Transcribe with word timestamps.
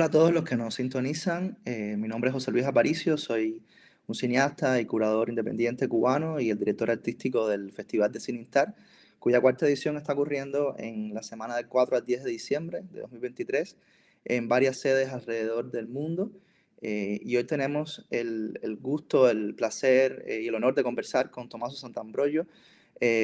Hola 0.00 0.06
a 0.06 0.10
todos 0.10 0.32
los 0.32 0.44
que 0.44 0.56
nos 0.56 0.76
sintonizan. 0.76 1.58
Eh, 1.66 1.94
mi 1.98 2.08
nombre 2.08 2.30
es 2.30 2.32
José 2.32 2.50
Luis 2.50 2.64
Aparicio, 2.64 3.18
soy 3.18 3.60
un 4.06 4.14
cineasta 4.14 4.80
y 4.80 4.86
curador 4.86 5.28
independiente 5.28 5.88
cubano 5.88 6.40
y 6.40 6.48
el 6.48 6.58
director 6.58 6.90
artístico 6.90 7.46
del 7.46 7.70
Festival 7.70 8.10
de 8.10 8.18
Cinistar, 8.18 8.74
cuya 9.18 9.42
cuarta 9.42 9.66
edición 9.66 9.98
está 9.98 10.14
ocurriendo 10.14 10.74
en 10.78 11.12
la 11.12 11.22
semana 11.22 11.54
del 11.54 11.68
4 11.68 11.98
al 11.98 12.06
10 12.06 12.24
de 12.24 12.30
diciembre 12.30 12.82
de 12.90 13.00
2023 13.00 13.76
en 14.24 14.48
varias 14.48 14.78
sedes 14.78 15.10
alrededor 15.10 15.70
del 15.70 15.86
mundo. 15.86 16.32
Eh, 16.80 17.20
y 17.22 17.36
hoy 17.36 17.44
tenemos 17.44 18.06
el, 18.08 18.58
gusto, 18.80 19.28
el 19.28 19.54
placer 19.54 20.24
eh, 20.26 20.40
y 20.40 20.48
el 20.48 20.54
honor 20.54 20.74
de 20.74 20.82
conversar 20.82 21.30
con 21.30 21.50
Tommaso 21.50 21.76
Sant'Ambrogio, 21.76 22.46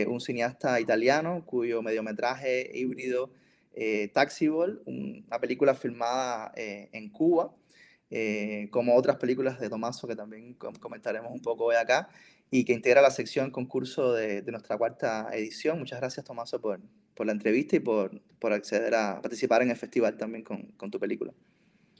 un 0.08 0.20
cineasta 0.20 0.78
italiano 0.78 1.42
cuyo 1.47 1.80
mediometraje 1.80 2.70
híbrido 2.74 3.30
eh, 3.76 4.08
Taxiball, 4.08 4.82
una 4.86 5.38
película 5.38 5.74
filmada 5.74 6.50
eh, 6.56 6.88
en 6.92 7.10
Cuba, 7.10 7.54
eh, 8.08 8.68
como 8.70 8.96
otras 8.96 9.16
películas 9.16 9.60
de 9.60 9.68
Tomaso 9.68 10.08
que 10.08 10.16
también 10.16 10.55
comentaremos 10.55 11.30
un 11.30 11.42
poco 11.42 11.66
hoy 11.66 11.77
acá, 11.77 12.08
y 12.50 12.64
que 12.64 12.72
integra 12.72 13.02
la 13.02 13.10
sección 13.10 13.50
concurso 13.50 14.14
de, 14.14 14.42
nuestra 14.44 14.78
cuarta 14.78 15.28
edición. 15.33 15.78
Muchas 15.78 16.00
gracias, 16.00 16.24
Tomaso, 16.24 16.58
por, 16.58 16.80
por 17.14 17.27
la 17.27 17.33
entrevista 17.33 17.77
y 17.77 17.80
por, 17.80 18.22
por, 18.38 18.55
acceder 18.55 18.94
a 18.94 19.20
participar 19.20 19.60
en 19.60 19.70
el 19.70 19.77
festival 19.77 20.16
también 20.16 20.42
con, 20.42 20.72
con 20.72 20.90
tu 20.90 20.98
película. 20.98 21.34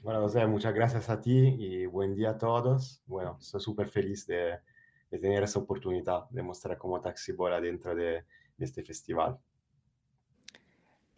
Bueno, 0.01 0.21
José, 0.21 0.47
muchas 0.47 0.73
gracias 0.73 1.09
a 1.09 1.21
ti 1.21 1.55
y 1.59 1.85
buen 1.85 2.15
día 2.15 2.31
a 2.31 2.37
todos. 2.39 3.03
Bueno, 3.05 3.37
estoy 3.39 3.61
súper 3.61 3.89
feliz 3.89 4.25
de, 4.25 4.57
de, 5.11 5.19
tener 5.19 5.43
esa 5.43 5.59
oportunidad 5.59 6.27
de 6.31 6.41
mostrar 6.41 6.77
cómo 6.77 7.01
Taxiball 7.01 7.61
dentro 7.61 7.93
de, 7.93 8.23
de 8.57 8.65
este 8.65 8.83
festival. 8.83 9.37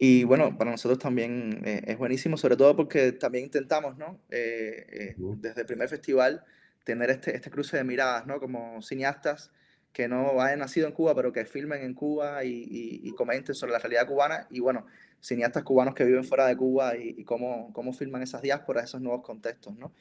Y 0.02 0.24
bueno, 0.24 0.56
para 0.56 0.70
nosotros 0.70 0.98
también 0.98 1.60
eh, 1.62 1.82
es 1.86 1.98
buenísimo, 1.98 2.38
sobre 2.38 2.56
todo 2.56 2.74
porque 2.74 3.12
también 3.12 3.44
intentamos, 3.44 3.98
¿no? 3.98 4.18
Eh, 4.30 4.86
eh, 4.90 5.14
desde 5.18 5.60
el 5.60 5.66
primer 5.66 5.90
festival, 5.90 6.42
tener 6.84 7.10
este, 7.10 7.36
este 7.36 7.50
cruce 7.50 7.76
de 7.76 7.84
miradas, 7.84 8.26
¿no? 8.26 8.40
Como 8.40 8.80
cineastas 8.80 9.52
que 9.92 10.08
no 10.08 10.40
hayan 10.40 10.60
nacido 10.60 10.86
en 10.86 10.94
Cuba, 10.94 11.14
pero 11.14 11.34
que 11.34 11.44
filmen 11.44 11.82
en 11.82 11.92
Cuba 11.92 12.44
y, 12.44 12.66
y, 13.04 13.12
comenten 13.12 13.54
sobre 13.54 13.72
la 13.72 13.78
realidad 13.78 14.06
cubana. 14.06 14.46
Y 14.48 14.60
bueno, 14.60 14.86
cineastas 15.20 15.64
cubanos 15.64 15.94
que 15.94 16.04
viven 16.04 16.24
fuera 16.24 16.46
de 16.46 16.56
Cuba 16.56 16.96
y, 16.96 17.16
y, 17.18 17.24
cómo, 17.24 17.70
cómo 17.74 17.92
filman 17.92 18.22
esas 18.22 18.40
diásporas, 18.40 18.84
esos 18.84 19.02
nuevos 19.02 19.22
contextos, 19.22 19.76
¿no? 19.76 19.92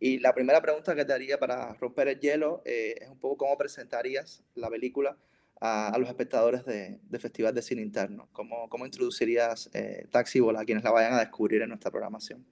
Y 0.00 0.18
la 0.18 0.34
primera 0.34 0.60
pregunta 0.60 0.96
que 0.96 1.04
te 1.04 1.12
haría 1.12 1.38
para 1.38 1.72
romper 1.74 2.08
el 2.08 2.18
hielo 2.18 2.62
es 2.64 3.08
un 3.08 3.20
poco 3.20 3.36
cómo 3.36 3.56
presentarías 3.56 4.42
la 4.56 4.68
película 4.68 5.16
a, 5.60 5.96
los 5.98 6.08
espectadores 6.08 6.64
de, 6.64 7.00
Festival 7.18 7.54
de 7.54 7.62
Cine 7.62 7.82
Interno? 7.82 8.28
¿Cómo, 8.32 8.68
cómo 8.68 8.84
introducirías 8.84 9.70
eh, 9.72 10.06
Taxiball 10.10 10.56
a 10.56 10.64
quienes 10.64 10.84
la 10.84 10.90
vayan 10.90 11.14
a 11.14 11.20
descubrir 11.20 11.62
en 11.62 11.68
nuestra 11.70 11.90
programación? 11.90 12.44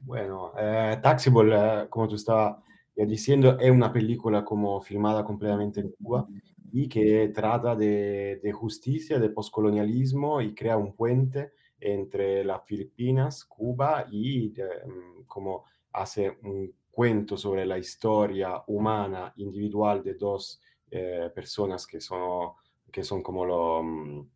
Bueno, 0.00 0.52
eh, 0.58 0.98
Taxiball, 1.02 1.52
eh, 1.52 1.86
como 1.88 2.08
tú 2.08 2.16
estabas 2.16 2.62
diciendo, 2.94 3.58
es 3.58 3.70
una 3.70 3.92
película 3.92 4.44
como 4.44 4.80
filmada 4.80 5.24
completamente 5.24 5.80
en 5.80 5.90
Cuba 5.90 6.28
y 6.72 6.88
que 6.88 7.28
trata 7.34 7.74
de, 7.74 8.40
de 8.42 8.52
justicia, 8.52 9.18
de 9.18 9.30
postcolonialismo 9.30 10.40
y 10.40 10.54
crea 10.54 10.76
un 10.76 10.94
puente 10.94 11.52
entre 11.80 12.44
las 12.44 12.64
Filipinas, 12.64 13.44
Cuba 13.44 14.06
y 14.10 14.50
mm, 14.50 15.24
como 15.26 15.64
hace 15.92 16.38
un 16.42 16.72
cuento 16.90 17.36
sobre 17.36 17.66
la 17.66 17.78
historia 17.78 18.62
humana 18.68 19.32
individual 19.36 20.02
de 20.02 20.14
dos 20.14 20.60
eh, 20.90 21.30
personas 21.34 21.86
que 21.86 22.00
son, 22.00 22.52
que 22.92 23.02
son 23.02 23.22
como 23.22 23.44
lo, 23.44 23.82
mm, 23.82 24.28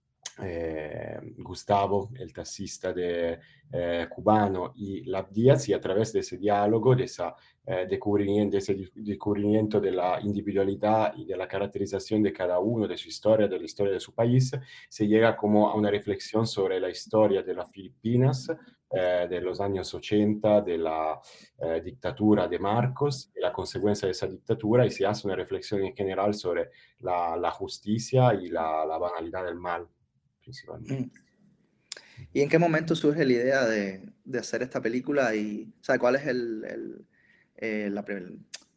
eh, 0.42 1.18
Gustavo, 1.38 2.10
el 2.18 2.32
taxista 2.32 2.92
de, 2.92 3.38
eh, 3.72 4.06
cubano, 4.08 4.72
y 4.76 5.04
la 5.04 5.22
Díaz, 5.22 5.68
y 5.68 5.72
a 5.72 5.80
través 5.80 6.12
de 6.12 6.20
ese 6.20 6.36
diálogo, 6.36 6.94
de, 6.94 7.04
esa, 7.04 7.34
descubrimiento, 7.88 8.52
de 8.52 8.58
ese 8.58 8.90
descubrimiento 8.94 9.78
de 9.78 9.90
la 9.90 10.20
individualidad 10.22 11.12
y 11.16 11.26
de 11.26 11.36
la 11.36 11.46
caracterización 11.46 12.22
de 12.22 12.32
cada 12.32 12.58
uno, 12.60 12.88
de 12.88 12.96
su 12.96 13.08
historia, 13.08 13.46
de 13.46 13.58
la 13.58 13.64
historia 13.64 13.92
de 13.92 14.00
su 14.00 14.14
país, 14.14 14.50
se 14.88 15.06
llega 15.06 15.36
como 15.36 15.68
a 15.68 15.74
una 15.74 15.90
reflexión 15.90 16.46
sobre 16.46 16.80
la 16.80 16.88
historia 16.88 17.42
de 17.42 17.54
las 17.54 17.70
Filipinas, 17.70 18.48
eh, 18.90 19.26
de 19.28 19.42
los 19.42 19.60
años 19.60 19.92
80 19.92 20.62
de 20.62 20.78
la 20.78 21.20
eh, 21.58 21.82
dictadura 21.84 22.48
de 22.48 22.58
Marcos 22.58 23.30
y 23.36 23.40
la 23.40 23.52
consecuencia 23.52 24.06
de 24.06 24.12
esa 24.12 24.26
dictadura 24.26 24.86
y 24.86 24.90
se 24.90 25.04
hace 25.04 25.26
una 25.26 25.36
reflexión 25.36 25.84
en 25.84 25.94
general 25.94 26.32
sobre 26.32 26.70
la, 27.00 27.36
la 27.36 27.50
justicia 27.50 28.32
y 28.32 28.48
la, 28.48 28.86
la, 28.86 28.96
banalidad 28.96 29.44
del 29.44 29.56
mal, 29.56 29.86
principalmente. 30.40 31.02
Mm. 31.04 31.10
¿Y 32.32 32.40
en 32.40 32.48
qué 32.48 32.58
momento 32.58 32.96
surge 32.96 33.26
la 33.26 33.32
idea 33.34 33.66
de, 33.66 34.08
de 34.24 34.38
hacer 34.38 34.62
esta 34.62 34.80
película 34.80 35.34
y 35.34 35.70
¿sabe, 35.82 35.98
cuál 35.98 36.16
es 36.16 36.26
el, 36.26 36.64
el, 36.64 37.06
eh, 37.56 37.90
la, 37.90 38.02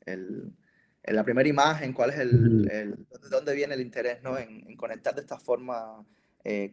el, 0.08 0.52
la, 1.06 1.24
primera 1.24 1.48
imagen, 1.48 1.94
cuál 1.94 2.10
es 2.10 2.20
el, 2.20 2.70
el, 2.70 3.08
dónde 3.30 3.56
viene 3.56 3.76
el 3.76 3.82
interés 3.82 4.22
¿no? 4.22 4.38
en, 4.38 4.70
en 4.70 4.76
conectar 4.76 5.16
de 5.16 5.22
esta 5.22 5.40
forma 5.40 6.06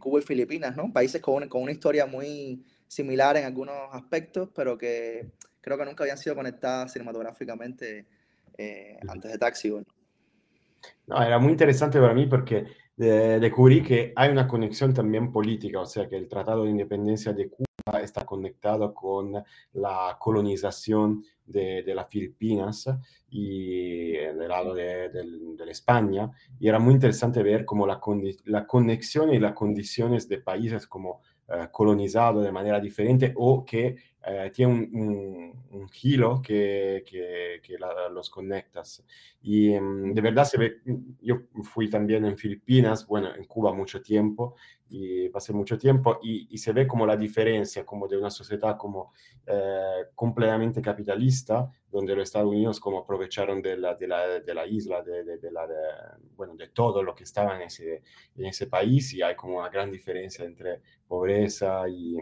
Cuba 0.00 0.19
y 0.19 0.22
Filipinas, 0.22 0.76
¿no? 0.76 0.93
países 0.93 1.20
con, 1.20 1.49
con 1.49 1.62
una 1.62 1.72
historia 1.72 2.05
muy 2.05 2.65
similar 2.88 3.37
en 3.37 3.44
algunos 3.44 3.76
aspectos, 3.93 4.49
pero 4.54 4.76
que 4.76 5.31
creo 5.60 5.78
que 5.78 5.84
nunca 5.84 6.04
habían 6.04 6.19
sido 6.19 6.34
conectadas 6.34 6.93
cinematográficamente 6.93 8.06
eh, 8.56 8.99
antes 9.06 9.31
de 9.31 9.38
Taxi. 9.38 9.71
No, 11.06 11.22
era 11.22 11.38
muy 11.38 11.53
interesante 11.53 12.00
para 12.00 12.15
mí 12.15 12.26
porque 12.26 12.66
eh, 12.97 13.38
descubrí 13.41 13.82
que 13.82 14.12
hay 14.16 14.31
una 14.31 14.49
conexión 14.49 14.93
también 14.93 15.31
política, 15.31 15.81
o 15.81 15.87
sea 15.87 16.09
que 16.09 16.16
el 16.16 16.28
Tratado 16.28 16.65
de 16.65 16.71
Independencia 16.71 17.32
de 17.32 17.49
Cuba 17.49 18.00
está 18.03 18.25
conectado 18.25 18.93
con 18.93 19.32
la 19.75 20.16
colonización 20.19 21.25
de, 21.47 21.82
de 21.82 21.94
las 21.94 22.09
Filipinas 22.09 22.88
y 23.31 24.12
del 24.12 24.49
lado 24.49 24.75
de, 24.75 25.09
de, 25.10 25.70
España. 25.70 26.31
Y 26.59 26.69
era 26.69 26.78
muy 26.78 26.94
interesante 26.94 27.43
ver 27.43 27.65
cómo 27.66 27.87
la, 27.87 28.00
la 28.44 28.66
conexión 28.66 29.32
y 29.34 29.38
las 29.38 29.53
condiciones 29.53 30.28
de 30.28 30.38
países 30.38 30.87
como 30.87 31.20
eh, 31.48 31.69
colonizado 31.72 32.42
de 32.42 32.53
manera 32.53 32.78
diferente 32.78 33.32
o 33.36 33.64
que 33.64 33.97
eh, 34.26 34.50
tiene 34.53 34.72
un, 34.75 35.64
un, 35.70 35.88
giro 35.88 36.42
que, 36.42 37.03
que, 37.06 37.60
que 37.62 37.76
los 38.12 38.28
conectas. 38.28 39.03
Y 39.41 39.70
mm, 39.70 40.12
de 40.12 40.20
verdad 40.20 40.44
se 40.44 40.58
ve, 40.58 40.82
yo 41.22 41.37
fui 41.62 41.88
también 41.88 42.26
en 42.26 42.37
Filipinas, 42.37 43.06
bueno, 43.06 43.34
en 43.34 43.44
Cuba 43.44 43.72
mucho 43.72 44.03
tiempo, 44.03 44.56
y 44.91 45.31
pasé 45.31 45.54
mucho 45.54 45.78
tiempo, 45.78 46.19
y, 46.22 46.48
y 46.50 46.58
se 46.58 46.72
ve 46.72 46.87
como 46.87 47.06
la 47.06 47.16
diferencia 47.16 47.87
como 47.87 48.06
de 48.06 48.19
una 48.19 48.31
sociedad 48.31 48.76
como 48.76 49.12
eh, 49.47 50.08
completamente 50.14 50.82
capitalista, 50.82 51.70
donde 51.91 52.15
los 52.15 52.25
Estados 52.25 52.49
Unidos 52.49 52.81
como 52.81 52.99
aprovecharon 52.99 53.62
de 53.62 53.76
la, 53.76 53.94
de 53.94 54.06
la, 54.06 54.41
de 54.41 54.54
la 54.54 54.66
isla, 54.66 55.03
de, 55.03 55.25
de, 55.25 55.50
bueno, 56.37 56.54
de 56.54 56.69
todo 56.69 57.03
lo 57.03 57.15
que 57.15 57.25
estaba 57.25 57.56
en 57.56 57.62
ese, 57.62 58.03
en 58.37 58.47
ese 58.47 58.66
país, 58.66 59.12
y 59.15 59.22
hay 59.22 59.34
como 59.34 59.59
una 59.59 59.69
gran 59.69 59.91
diferencia 59.91 60.44
entre 60.44 60.81
pobreza 61.06 61.88
y 61.88 62.16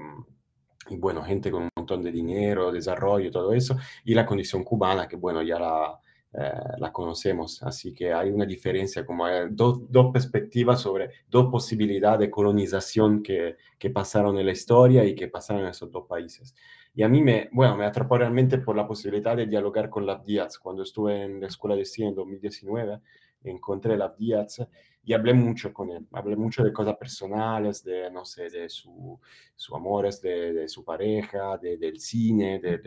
y 0.88 0.96
bueno, 0.96 1.22
gente 1.24 1.50
con 1.50 1.64
un 1.64 1.70
montón 1.76 2.02
de 2.02 2.12
dinero, 2.12 2.70
desarrollo, 2.72 3.30
todo 3.30 3.52
eso, 3.52 3.76
y 4.04 4.14
la 4.14 4.26
condición 4.26 4.64
cubana, 4.64 5.08
que 5.08 5.16
bueno, 5.16 5.42
ya 5.42 5.58
la, 5.58 6.00
eh, 6.32 6.52
la 6.78 6.92
conocemos. 6.92 7.62
Así 7.62 7.92
que 7.94 8.12
hay 8.12 8.30
una 8.30 8.46
diferencia, 8.46 9.04
como 9.04 9.26
dos, 9.50 9.90
dos, 9.90 10.12
perspectivas 10.12 10.80
sobre 10.80 11.10
dos 11.28 11.50
posibilidades 11.50 12.20
de 12.20 12.30
colonización 12.30 13.22
que, 13.22 13.56
que, 13.78 13.90
pasaron 13.90 14.38
en 14.38 14.46
la 14.46 14.52
historia 14.52 15.04
y 15.04 15.14
que 15.14 15.28
pasaron 15.28 15.62
en 15.62 15.70
esos 15.70 15.90
dos 15.90 16.06
países. 16.06 16.54
Y 16.96 17.02
a 17.02 17.08
mí 17.10 17.20
me, 17.20 17.50
bueno, 17.52 17.76
me 17.76 17.84
atrapó 17.84 18.16
realmente 18.16 18.56
por 18.56 18.74
la 18.74 18.86
posibilidad 18.86 19.36
de 19.36 19.46
dialogar 19.46 19.90
con 19.90 20.06
la 20.06 20.16
Díaz. 20.16 20.58
Cuando 20.58 20.82
estuve 20.82 21.24
en 21.24 21.42
la 21.42 21.46
Escuela 21.46 21.76
de 21.76 21.84
Cine 21.84 22.08
en 22.08 22.14
2019, 22.14 23.00
encontré 23.44 23.98
la 23.98 24.14
Díaz 24.18 24.66
y 25.04 25.12
hablé 25.12 25.34
mucho 25.34 25.74
con 25.74 25.90
él, 25.90 26.06
hablé 26.12 26.36
mucho 26.36 26.64
de 26.64 26.72
cosas 26.72 26.96
personales, 26.96 27.84
de, 27.84 28.10
no 28.10 28.24
sé, 28.24 28.48
de 28.48 28.70
su, 28.70 29.20
su 29.54 29.76
amores, 29.76 30.22
de, 30.22 30.54
de 30.54 30.68
su 30.68 30.84
pareja, 30.84 31.58
de, 31.58 31.76
del 31.76 32.00
cine, 32.00 32.60
de, 32.60 32.78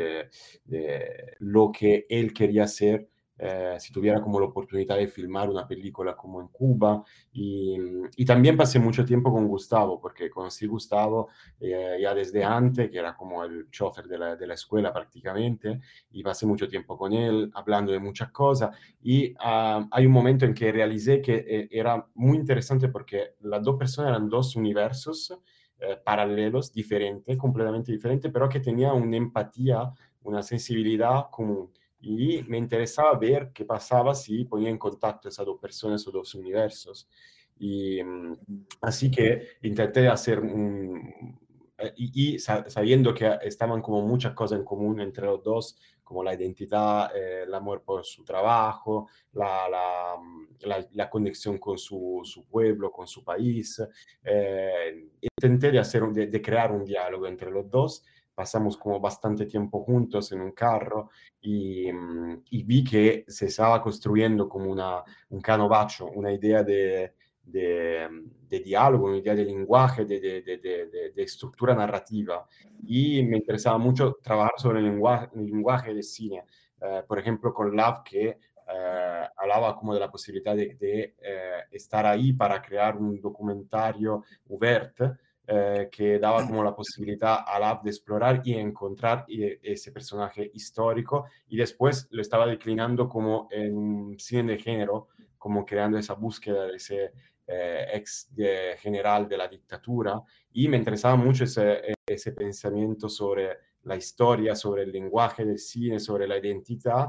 de, 0.65 1.35
lo 1.37 1.71
que 1.71 2.07
él 2.09 2.33
quería 2.33 2.63
hacer 2.63 3.07
eh, 3.41 3.77
si 3.79 3.93
tuviera 3.93 4.21
como 4.21 4.37
la 4.39 4.47
oportunidad 4.47 4.97
de 4.97 5.07
filmar 5.07 5.49
una 5.49 5.65
película 5.65 6.15
como 6.15 6.41
en 6.41 6.49
Cuba. 6.49 7.03
Y, 7.31 7.77
y 8.17 8.25
también 8.25 8.57
pasé 8.57 8.79
mucho 8.79 9.05
tiempo 9.05 9.31
con 9.31 9.47
Gustavo, 9.47 9.99
porque 9.99 10.29
conocí 10.29 10.65
a 10.65 10.67
Gustavo 10.67 11.29
eh, 11.59 11.97
ya 12.01 12.13
desde 12.13 12.43
antes, 12.43 12.91
que 12.91 12.97
era 12.99 13.15
como 13.15 13.43
el 13.45 13.69
chofer 13.69 14.07
de 14.07 14.17
la, 14.17 14.35
de 14.35 14.45
la, 14.45 14.55
escuela 14.55 14.91
prácticamente, 14.91 15.79
y 16.11 16.21
pasé 16.21 16.45
mucho 16.45 16.67
tiempo 16.67 16.97
con 16.97 17.13
él 17.13 17.49
hablando 17.53 17.93
de 17.93 17.99
muchas 17.99 18.29
cosas. 18.31 18.75
Y 19.01 19.31
uh, 19.33 19.87
hay 19.89 20.05
un 20.05 20.11
momento 20.11 20.45
en 20.45 20.53
que 20.53 20.71
realicé 20.71 21.21
que 21.21 21.45
eh, 21.47 21.69
era 21.71 22.05
muy 22.15 22.37
interesante 22.37 22.89
porque 22.89 23.35
las 23.41 23.63
dos 23.63 23.77
personas 23.77 24.09
eran 24.09 24.29
dos 24.29 24.55
universos. 24.55 25.33
Eh, 25.81 25.95
paralelos, 26.03 26.73
diferentes, 26.73 27.37
completamente 27.37 27.93
diferentes, 27.93 28.29
pero 28.33 28.49
que 28.49 28.59
tenían 28.59 29.01
una 29.01 29.15
empatía, 29.15 29.89
una 30.23 30.43
sensibilidad 30.43 31.29
común 31.31 31.71
y 32.01 32.43
me 32.43 32.57
interesaba 32.57 33.17
ver 33.17 33.51
qué 33.53 33.65
pasaba 33.65 34.15
si 34.15 34.45
ponía 34.45 34.69
en 34.69 34.77
contacto 34.77 35.27
esas 35.27 35.45
dos 35.45 35.59
personas 35.59 36.07
o 36.07 36.11
dos 36.11 36.33
universos. 36.35 37.09
Y 37.57 38.01
mm, 38.01 38.37
así 38.81 39.11
que 39.11 39.57
intenté 39.63 40.07
hacer 40.07 40.39
un... 40.39 41.37
Eh, 41.77 41.93
y, 41.95 42.39
sabiendo 42.39 43.13
que 43.13 43.37
estaban 43.41 43.81
como 43.81 44.01
muchas 44.01 44.33
cosas 44.33 44.59
en 44.59 44.65
común 44.65 45.01
entre 45.01 45.25
los 45.25 45.43
dos, 45.43 45.77
como 46.03 46.23
la 46.23 46.33
identidad, 46.33 47.15
eh, 47.15 47.43
el 47.43 47.53
amor 47.53 47.83
por 47.83 48.03
su 48.05 48.23
trabajo, 48.23 49.07
la, 49.33 50.17
mm, 50.19 51.09
conexión 51.09 51.57
con 51.57 51.77
su, 51.77 52.23
pueblo, 52.49 52.91
con 52.91 53.07
su 53.07 53.23
país, 53.23 53.81
eh, 54.23 55.09
intenté 55.21 55.71
de, 55.71 55.79
hacer, 55.79 56.03
de 56.07 56.41
crear 56.41 56.71
un 56.71 56.83
diálogo 56.85 57.27
entre 57.27 57.51
los 57.51 57.69
dos 57.69 58.03
pasamos 58.39 58.77
como 58.77 59.01
bastante 59.01 59.45
tiempo 59.45 59.83
juntos 59.83 60.31
en 60.31 60.39
un 60.39 60.53
carro 60.53 61.09
y, 61.41 61.91
mm, 61.91 62.43
y 62.51 62.63
vi 62.63 62.85
que 62.85 63.25
se 63.27 63.47
estaba 63.47 63.81
construyendo 63.81 64.47
como 64.47 64.71
una, 64.71 65.03
un 65.31 65.41
canovaccio, 65.41 66.05
una 66.05 66.31
idea 66.31 66.63
de, 66.63 67.15
de, 67.43 68.07
de, 68.47 68.59
diálogo, 68.61 69.07
una 69.07 69.17
idea 69.17 69.35
de 69.35 69.43
lenguaje, 69.43 70.05
de, 70.05 70.21
de, 70.21 70.57
de, 71.13 71.21
estructura 71.21 71.75
narrativa. 71.75 72.47
Y 72.87 73.23
me 73.23 73.35
interesaba 73.35 73.77
mucho 73.77 74.17
trabajar 74.23 74.53
sobre 74.55 74.79
el 74.79 74.85
lenguaje, 74.85 75.27
el 75.35 75.45
lenguaje 75.45 75.93
del 75.93 76.03
cine. 76.03 76.45
Uh, 76.79 77.05
por 77.05 77.19
ejemplo, 77.19 77.53
con 77.53 77.75
Love, 77.75 78.03
que 78.05 78.37
uh, 78.55 79.27
hablaba 79.35 79.75
como 79.75 79.93
de 79.93 79.99
la 79.99 80.09
posibilidad 80.09 80.55
de, 80.55 81.13
uh, 81.19 81.75
estar 81.75 82.05
ahí 82.05 82.31
para 82.31 82.61
crear 82.61 82.95
un 82.95 83.19
documentario 83.19 84.23
ouverte, 84.47 85.11
eh, 85.51 85.89
que 85.91 86.19
daba 86.19 86.45
como 86.45 86.63
la 86.63 86.75
posibilidad 86.75 87.39
a 87.43 87.59
la 87.59 87.71
app 87.71 87.83
de 87.83 87.89
explorar 87.89 88.41
y 88.43 88.53
encontrar 88.53 89.25
ese 89.27 89.91
personaje 89.91 90.51
histórico 90.53 91.25
y 91.47 91.57
después 91.57 92.07
lo 92.11 92.21
estaba 92.21 92.45
declinando 92.45 93.09
como 93.09 93.47
en 93.49 94.15
cine 94.19 94.53
de 94.53 94.59
género, 94.59 95.07
como 95.39 95.65
creando 95.65 95.97
esa 95.97 96.13
búsqueda 96.13 96.67
de 96.67 96.75
ese 96.75 97.13
eh, 97.47 97.87
ex 97.93 98.27
de 98.35 98.75
general 98.77 99.27
de 99.27 99.37
la 99.37 99.47
dictadura 99.47 100.21
y 100.51 100.67
me 100.67 100.77
interesaba 100.77 101.15
mucho 101.15 101.45
ese, 101.45 101.95
ese 102.05 102.31
pensamiento 102.33 103.09
sobre 103.09 103.57
la 103.85 103.95
historia, 103.95 104.55
sobre 104.55 104.83
el 104.83 104.91
lenguaje 104.91 105.45
del 105.45 105.57
cine, 105.57 105.99
sobre 105.99 106.27
la 106.27 106.37
identidad 106.37 107.07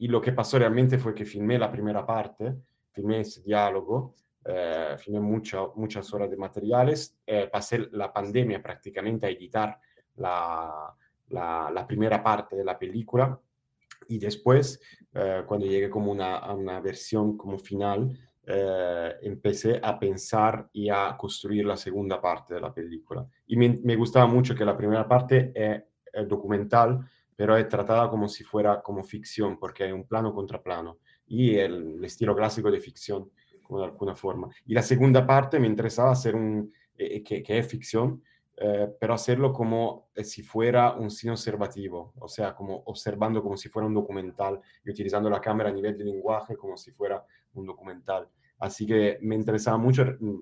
y 0.00 0.08
lo 0.08 0.20
que 0.20 0.32
pasó 0.32 0.58
realmente 0.58 0.98
fue 0.98 1.14
que 1.14 1.24
filmé 1.24 1.60
la 1.60 1.70
primera 1.70 2.04
parte, 2.04 2.56
filmé 2.90 3.20
ese 3.20 3.40
diálogo 3.40 4.16
eh, 4.44 4.96
filmé 4.98 5.20
mucho, 5.20 5.72
muchas 5.76 6.12
horas 6.12 6.30
de 6.30 6.36
materiales, 6.36 7.16
eh, 7.26 7.48
pasé 7.50 7.88
la 7.92 8.12
pandemia 8.12 8.62
prácticamente 8.62 9.26
a 9.26 9.30
editar 9.30 9.78
la, 10.16 10.94
la, 11.28 11.70
la, 11.72 11.86
primera 11.86 12.22
parte 12.22 12.56
de 12.56 12.64
la 12.64 12.78
película. 12.78 13.38
Y 14.08 14.18
después, 14.18 14.80
eh, 15.14 15.44
cuando 15.46 15.66
llegué 15.66 15.88
como 15.88 16.10
una, 16.10 16.38
a 16.38 16.54
una 16.54 16.80
versión 16.80 17.36
como 17.36 17.58
final, 17.58 18.18
eh, 18.44 19.14
empecé 19.22 19.78
a 19.80 19.98
pensar 19.98 20.68
y 20.72 20.88
a 20.88 21.16
construir 21.16 21.64
la 21.64 21.76
segunda 21.76 22.20
parte 22.20 22.54
de 22.54 22.60
la 22.60 22.74
película. 22.74 23.24
Y 23.46 23.56
me, 23.56 23.80
me 23.82 23.94
gustaba 23.94 24.26
mucho 24.26 24.54
que 24.54 24.64
la 24.64 24.76
primera 24.76 25.06
parte 25.06 25.52
es, 25.54 25.82
es 26.12 26.28
documental, 26.28 27.00
pero 27.36 27.56
es 27.56 27.68
tratada 27.68 28.10
como 28.10 28.28
si 28.28 28.42
fuera 28.42 28.82
como 28.82 29.04
ficción, 29.04 29.58
porque 29.58 29.84
hay 29.84 29.92
un 29.92 30.04
plano 30.04 30.34
contra 30.34 30.60
plano. 30.60 30.98
Y 31.26 31.54
el, 31.54 31.98
el 31.98 32.04
estilo 32.04 32.34
clásico 32.34 32.70
de 32.70 32.80
ficción 32.80 33.30
de 33.70 33.84
alguna 33.84 34.14
forma. 34.14 34.48
Y 34.66 34.74
la 34.74 34.82
segunda 34.82 35.26
parte 35.26 35.58
me 35.58 35.66
interesaba 35.66 36.12
hacer 36.12 36.34
un, 36.34 36.72
eh, 36.96 37.22
que, 37.22 37.42
que, 37.42 37.58
es 37.58 37.66
ficción, 37.66 38.22
eh, 38.56 38.88
pero 39.00 39.14
hacerlo 39.14 39.52
como 39.52 40.10
eh, 40.14 40.24
si 40.24 40.42
fuera 40.42 40.92
un 40.92 41.10
cine 41.10 41.32
observativo, 41.32 42.12
o 42.18 42.28
sea, 42.28 42.54
como 42.54 42.82
observando 42.86 43.42
como 43.42 43.56
si 43.56 43.68
fuera 43.68 43.88
un 43.88 43.94
documental 43.94 44.60
y 44.84 44.90
utilizando 44.90 45.30
la 45.30 45.40
cámara 45.40 45.70
a 45.70 45.72
nivel 45.72 45.96
de 45.96 46.04
lenguaje 46.04 46.56
como 46.56 46.76
si 46.76 46.92
fuera 46.92 47.24
un 47.54 47.66
documental. 47.66 48.28
Así 48.58 48.86
que 48.86 49.18
me 49.22 49.34
interesaba 49.34 49.78
mucho 49.78 50.04
mm, 50.04 50.40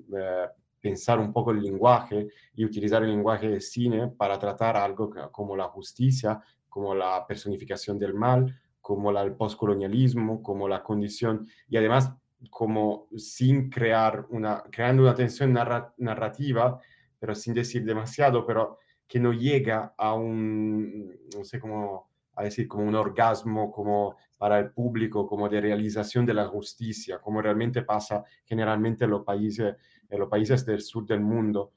pensar 0.80 1.18
un 1.18 1.32
poco 1.32 1.52
el 1.52 1.62
lenguaje 1.62 2.28
y 2.54 2.64
utilizar 2.64 3.02
el 3.02 3.10
lenguaje 3.10 3.48
del 3.48 3.62
cine 3.62 4.08
para 4.08 4.38
tratar 4.38 4.76
algo 4.76 5.10
como 5.30 5.56
la 5.56 5.68
justicia, 5.68 6.42
como 6.68 6.94
la 6.94 7.24
personificación 7.26 7.98
del 7.98 8.14
mal, 8.14 8.60
como 8.80 9.12
la, 9.12 9.22
el 9.22 9.34
postcolonialismo, 9.34 10.42
como 10.42 10.68
la 10.68 10.82
condición, 10.82 11.46
y 11.68 11.76
además 11.76 12.12
como 12.48 13.08
sin 13.16 13.68
crear 13.68 14.26
una, 14.30 14.62
creando 14.70 15.02
una 15.02 15.14
tensión 15.14 15.52
narra, 15.52 15.92
narrativa, 15.98 16.80
pero 17.18 17.34
sin 17.34 17.52
decir 17.52 17.84
demasiado, 17.84 18.46
pero 18.46 18.78
que 19.06 19.20
no 19.20 19.32
llega 19.32 19.94
a 19.98 20.14
un, 20.14 21.18
no 21.36 21.44
sé 21.44 21.58
cómo 21.58 22.10
a 22.40 22.44
decir, 22.44 22.66
como 22.66 22.84
un 22.84 22.94
orgasmo 22.94 23.70
como 23.70 24.16
para 24.38 24.58
el 24.58 24.70
público, 24.70 25.26
como 25.26 25.48
de 25.48 25.60
realización 25.60 26.24
de 26.24 26.32
la 26.32 26.46
justicia, 26.46 27.18
como 27.18 27.42
realmente 27.42 27.82
pasa 27.82 28.24
generalmente 28.46 29.04
en 29.04 29.10
los 29.10 29.24
países, 29.24 29.76
en 30.08 30.18
los 30.18 30.28
países 30.28 30.64
del 30.64 30.80
sur 30.80 31.06
del 31.06 31.20
mundo, 31.20 31.72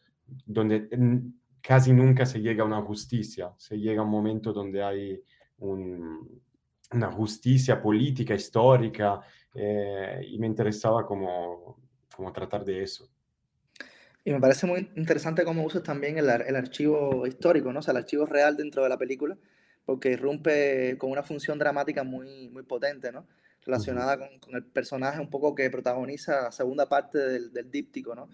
donde 0.45 0.87
casi 1.61 1.91
nunca 1.91 2.25
se 2.25 2.39
llega 2.39 2.63
a 2.63 2.67
una 2.67 2.81
justicia, 2.81 3.53
se 3.57 3.77
llega 3.77 4.01
a 4.01 4.05
un 4.05 4.11
momento 4.11 4.53
donde 4.53 4.81
hay 4.81 5.21
un, 5.57 6.41
una 6.91 7.11
justicia 7.11 7.81
política, 7.81 8.33
histórica, 8.33 9.19
eh, 9.53 10.25
y 10.29 10.39
me 10.39 10.47
interesaba 10.47 11.05
como, 11.05 11.77
como 12.15 12.31
tratar 12.33 12.65
de 12.65 12.83
eso. 12.83 13.07
Y 14.25 14.31
me 14.31 14.39
parece 14.39 14.65
muy 14.65 14.89
interesante 14.95 15.43
cómo 15.43 15.63
usas 15.63 15.83
también 15.83 16.17
el, 16.17 16.29
el, 16.29 16.55
archivo 16.55 17.27
histórico, 17.27 17.73
¿no? 17.73 17.79
O 17.79 17.81
sea, 17.81 17.91
el 17.91 17.97
archivo 17.97 18.25
real 18.25 18.55
dentro 18.55 18.83
de 18.83 18.89
la 18.89 18.97
película, 18.97 19.37
porque 19.85 20.11
irrumpe 20.11 20.97
con 20.97 21.11
una 21.11 21.23
función 21.23 21.59
dramática 21.59 22.03
muy, 22.03 22.49
muy 22.49 22.63
potente, 22.63 23.11
¿no? 23.11 23.27
Relacionada 23.65 24.15
uh 24.15 24.19
-huh. 24.19 24.29
con, 24.29 24.39
con, 24.39 24.55
el 24.55 24.63
personaje 24.63 25.19
un 25.19 25.29
poco 25.29 25.53
que 25.53 25.69
protagoniza 25.69 26.43
la 26.43 26.51
segunda 26.51 26.87
parte 26.87 27.17
del, 27.17 27.51
del 27.51 27.69
díptico, 27.69 28.15
¿no? 28.15 28.29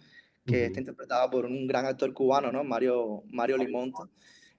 Que 0.45 0.51
uh 0.51 0.59
-huh. 0.59 0.65
está 0.67 0.79
interpretado 0.79 1.29
por 1.31 1.45
un 1.45 1.67
gran 1.67 1.85
actor 1.87 2.13
cubano, 2.13 2.51
¿no? 2.51 2.63
Mario, 2.63 3.23
Mario 3.31 3.57
Limonto. 3.57 4.09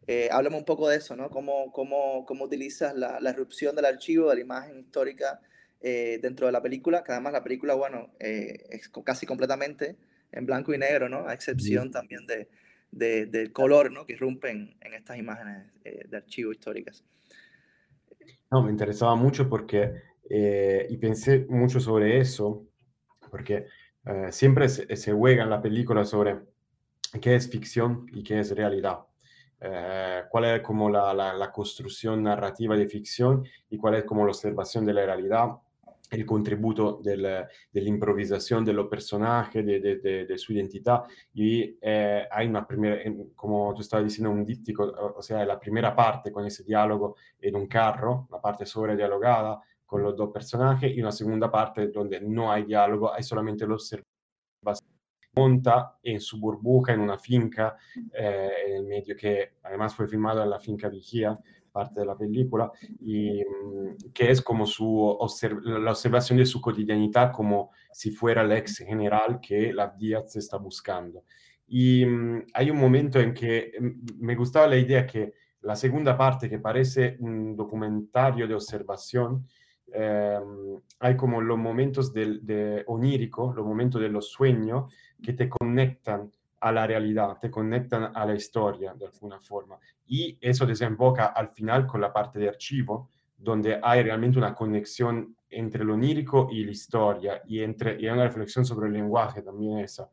Eh, 0.06 0.28
háblame 0.32 0.56
un 0.56 0.64
poco 0.64 0.88
de 0.88 0.96
eso, 0.96 1.14
¿no? 1.14 1.30
¿Cómo, 1.30 1.70
cómo, 1.72 2.24
cómo 2.26 2.44
utilizas 2.44 2.94
la, 2.96 3.20
la 3.20 3.30
erupción 3.30 3.76
del 3.76 3.84
archivo, 3.84 4.30
de 4.30 4.36
la 4.36 4.40
imagen 4.40 4.80
histórica 4.80 5.40
eh, 5.80 6.18
dentro 6.22 6.46
de 6.46 6.52
la 6.52 6.62
película? 6.62 7.02
Que 7.04 7.12
además 7.12 7.32
la 7.32 7.42
película, 7.42 7.74
bueno, 7.74 8.10
eh, 8.18 8.64
es 8.70 8.88
casi 9.04 9.26
completamente 9.26 9.96
en 10.32 10.46
blanco 10.46 10.72
y 10.74 10.78
negro, 10.78 11.08
¿no? 11.08 11.26
A 11.28 11.34
excepción 11.34 11.84
sí. 11.84 11.90
también 11.90 12.26
de, 12.26 12.48
de, 12.90 13.26
del 13.26 13.52
color, 13.52 13.90
¿no? 13.90 14.06
Que 14.06 14.14
irrumpen 14.14 14.76
en 14.80 14.94
estas 14.94 15.18
imágenes 15.18 15.66
eh, 15.84 16.04
de 16.08 16.16
archivo 16.16 16.52
históricas. 16.52 17.04
No, 18.50 18.62
me 18.62 18.70
interesaba 18.70 19.14
mucho 19.14 19.48
porque, 19.48 19.92
eh, 20.28 20.86
y 20.90 20.96
pensé 20.96 21.46
mucho 21.48 21.80
sobre 21.80 22.18
eso, 22.18 22.66
porque 23.30 23.66
eh, 24.04 24.28
siempre 24.32 24.68
se, 24.68 24.96
se 24.96 25.12
juega 25.12 25.44
en 25.44 25.50
la 25.50 25.62
película 25.62 26.04
sobre 26.04 26.38
qué 27.20 27.36
es 27.36 27.48
ficción 27.48 28.06
y 28.12 28.22
qué 28.22 28.40
es 28.40 28.50
realidad. 28.54 28.98
Eh, 29.60 30.22
cuál 30.30 30.44
es 30.46 30.62
como 30.62 30.88
la, 30.88 31.12
la, 31.12 31.34
la, 31.34 31.52
construcción 31.52 32.22
narrativa 32.22 32.74
de 32.76 32.88
ficción 32.88 33.44
y 33.68 33.76
cuál 33.76 33.96
es 33.96 34.04
como 34.04 34.24
la 34.24 34.30
observación 34.30 34.86
de 34.86 34.94
la 34.94 35.04
realidad, 35.04 35.48
el 36.10 36.26
contributo 36.26 37.00
del, 37.02 37.22
de 37.22 37.80
la 37.80 37.88
improvisación 37.88 38.64
de 38.64 38.72
los 38.72 38.88
personajes, 38.88 39.64
de, 39.64 39.80
de, 39.80 39.96
de, 39.96 40.26
de, 40.26 40.38
su 40.38 40.52
identidad. 40.52 41.04
Y 41.32 41.78
eh, 41.80 42.26
hay 42.30 42.48
una 42.48 42.66
primera, 42.66 42.98
como 43.34 43.72
tú 43.74 43.80
estabas 43.80 44.04
diciendo, 44.04 44.30
un 44.30 44.44
díptico, 44.44 44.84
o 45.16 45.22
sea, 45.22 45.44
la 45.44 45.58
primera 45.58 45.94
parte 45.94 46.32
con 46.32 46.44
ese 46.44 46.64
diálogo 46.64 47.16
en 47.40 47.56
un 47.56 47.66
carro, 47.66 48.26
la 48.30 48.40
parte 48.40 48.66
sobre 48.66 48.96
dialogada 48.96 49.60
con 49.86 50.02
los 50.02 50.16
dos 50.16 50.30
personajes, 50.32 50.92
y 50.94 51.00
una 51.00 51.12
segunda 51.12 51.50
parte 51.50 51.88
donde 51.88 52.20
no 52.20 52.50
hay 52.52 52.64
diálogo, 52.64 53.12
hay 53.12 53.22
solamente 53.22 53.66
la 53.66 53.74
observación 53.74 54.10
monta 55.32 55.96
en 56.02 56.20
su 56.20 56.38
burbuja 56.40 56.92
en 56.92 57.00
una 57.00 57.18
finca 57.18 57.76
eh, 58.12 58.50
en 58.66 58.76
el 58.76 58.84
medio 58.84 59.16
que 59.16 59.52
además 59.62 59.94
fue 59.94 60.08
filmado 60.08 60.42
en 60.42 60.50
la 60.50 60.58
finca 60.58 60.88
Vigía, 60.88 61.38
parte 61.70 62.00
de 62.00 62.06
la 62.06 62.16
película, 62.16 62.70
y 63.00 63.40
mm, 63.40 64.12
que 64.12 64.30
es 64.30 64.42
como 64.42 64.66
su 64.66 64.98
observ 64.98 65.60
la 65.62 65.90
observación 65.90 66.38
de 66.38 66.46
su 66.46 66.60
cotidianidad 66.60 67.32
como 67.32 67.70
si 67.92 68.10
fuera 68.10 68.42
el 68.42 68.52
ex 68.52 68.78
general 68.78 69.40
que 69.40 69.72
la 69.72 69.88
Díaz 69.88 70.36
está 70.36 70.56
buscando. 70.56 71.24
Y 71.66 72.04
um, 72.04 72.42
hay 72.52 72.70
un 72.70 72.78
momento 72.78 73.20
en 73.20 73.32
que 73.32 73.72
mm, 73.78 74.24
me 74.24 74.34
gustaba 74.34 74.66
la 74.66 74.76
idea 74.76 75.06
que 75.06 75.34
la 75.62 75.76
segunda 75.76 76.16
parte, 76.16 76.48
que 76.48 76.58
parece 76.58 77.16
un 77.20 77.54
documentario 77.54 78.48
de 78.48 78.54
observación, 78.54 79.46
em, 79.92 80.80
hay 81.00 81.16
como 81.16 81.40
los 81.40 81.58
momentos 81.58 82.12
del, 82.12 82.44
de 82.44 82.84
onírico, 82.86 83.52
los 83.54 83.66
momentos 83.66 84.00
de 84.00 84.08
los 84.08 84.30
sueños 84.30 84.92
que 85.22 85.32
te 85.34 85.48
conectan 85.48 86.30
a 86.60 86.72
la 86.72 86.86
realidad, 86.86 87.38
te 87.40 87.50
conectan 87.50 88.12
a 88.14 88.26
la 88.26 88.34
historia 88.34 88.94
de 88.94 89.06
alguna 89.06 89.40
forma. 89.40 89.78
Y 90.06 90.36
eso 90.40 90.66
desemboca 90.66 91.26
al 91.26 91.48
final 91.48 91.86
con 91.86 92.00
la 92.00 92.12
parte 92.12 92.38
de 92.38 92.48
archivo, 92.48 93.10
donde 93.36 93.80
hay 93.82 94.02
realmente 94.02 94.38
una 94.38 94.54
conexión 94.54 95.34
entre 95.48 95.84
lo 95.84 95.94
onírico 95.94 96.48
y 96.50 96.64
la 96.64 96.70
historia, 96.70 97.42
y, 97.46 97.60
entre, 97.62 98.00
y 98.00 98.06
hay 98.06 98.12
una 98.12 98.24
reflexión 98.24 98.64
sobre 98.64 98.88
el 98.88 98.92
lenguaje 98.92 99.42
también 99.42 99.78
esa 99.78 100.10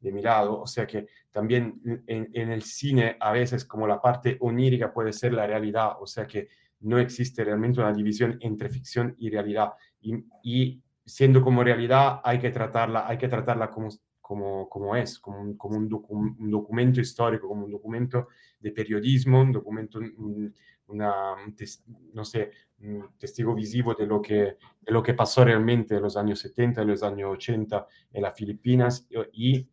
de 0.00 0.12
mi 0.12 0.22
lado, 0.22 0.58
o 0.58 0.66
sea 0.66 0.86
que 0.86 1.06
también 1.30 2.02
en, 2.06 2.30
en, 2.32 2.50
el 2.50 2.62
cine 2.62 3.16
a 3.20 3.32
veces 3.32 3.66
como 3.66 3.86
la 3.86 4.00
parte 4.00 4.38
onírica 4.40 4.92
puede 4.92 5.12
ser 5.12 5.34
la 5.34 5.46
realidad, 5.46 5.92
o 6.00 6.06
sea 6.06 6.26
que 6.26 6.48
no 6.80 6.98
existe 6.98 7.44
realmente 7.44 7.80
una 7.80 7.92
división 7.92 8.38
entre 8.40 8.70
ficción 8.70 9.14
y 9.18 9.28
realidad, 9.28 9.74
y, 10.00 10.24
y 10.42 10.82
siendo 11.04 11.42
como 11.42 11.62
realidad 11.62 12.20
hay 12.24 12.38
que 12.38 12.50
tratarla, 12.50 13.06
hay 13.06 13.18
que 13.18 13.28
tratarla 13.28 13.70
como, 13.70 13.90
como, 14.30 14.68
como 14.68 14.94
es, 14.94 15.18
como, 15.18 15.40
un, 15.40 15.56
como 15.56 15.76
un, 15.76 15.88
docu 15.88 16.14
un, 16.14 16.50
documento 16.52 17.00
histórico, 17.00 17.48
como 17.48 17.64
un 17.64 17.72
documento 17.72 18.28
de 18.60 18.70
periodismo, 18.70 19.40
un 19.40 19.50
documento, 19.50 19.98
un, 19.98 20.54
una, 20.86 21.34
no 22.12 22.24
sé, 22.24 22.52
un 22.78 23.08
testigo 23.18 23.56
visivo 23.56 23.92
de 23.92 24.06
lo, 24.06 24.22
que, 24.22 24.56
de 24.82 24.92
lo 24.92 25.02
que 25.02 25.14
pasó 25.14 25.44
realmente 25.44 25.96
en 25.96 26.02
los 26.02 26.16
años 26.16 26.38
70, 26.38 26.80
en 26.80 26.86
los 26.86 27.02
años 27.02 27.28
80 27.32 27.88
en 28.12 28.22
las 28.22 28.36
Filipinas 28.36 29.08
y 29.32 29.68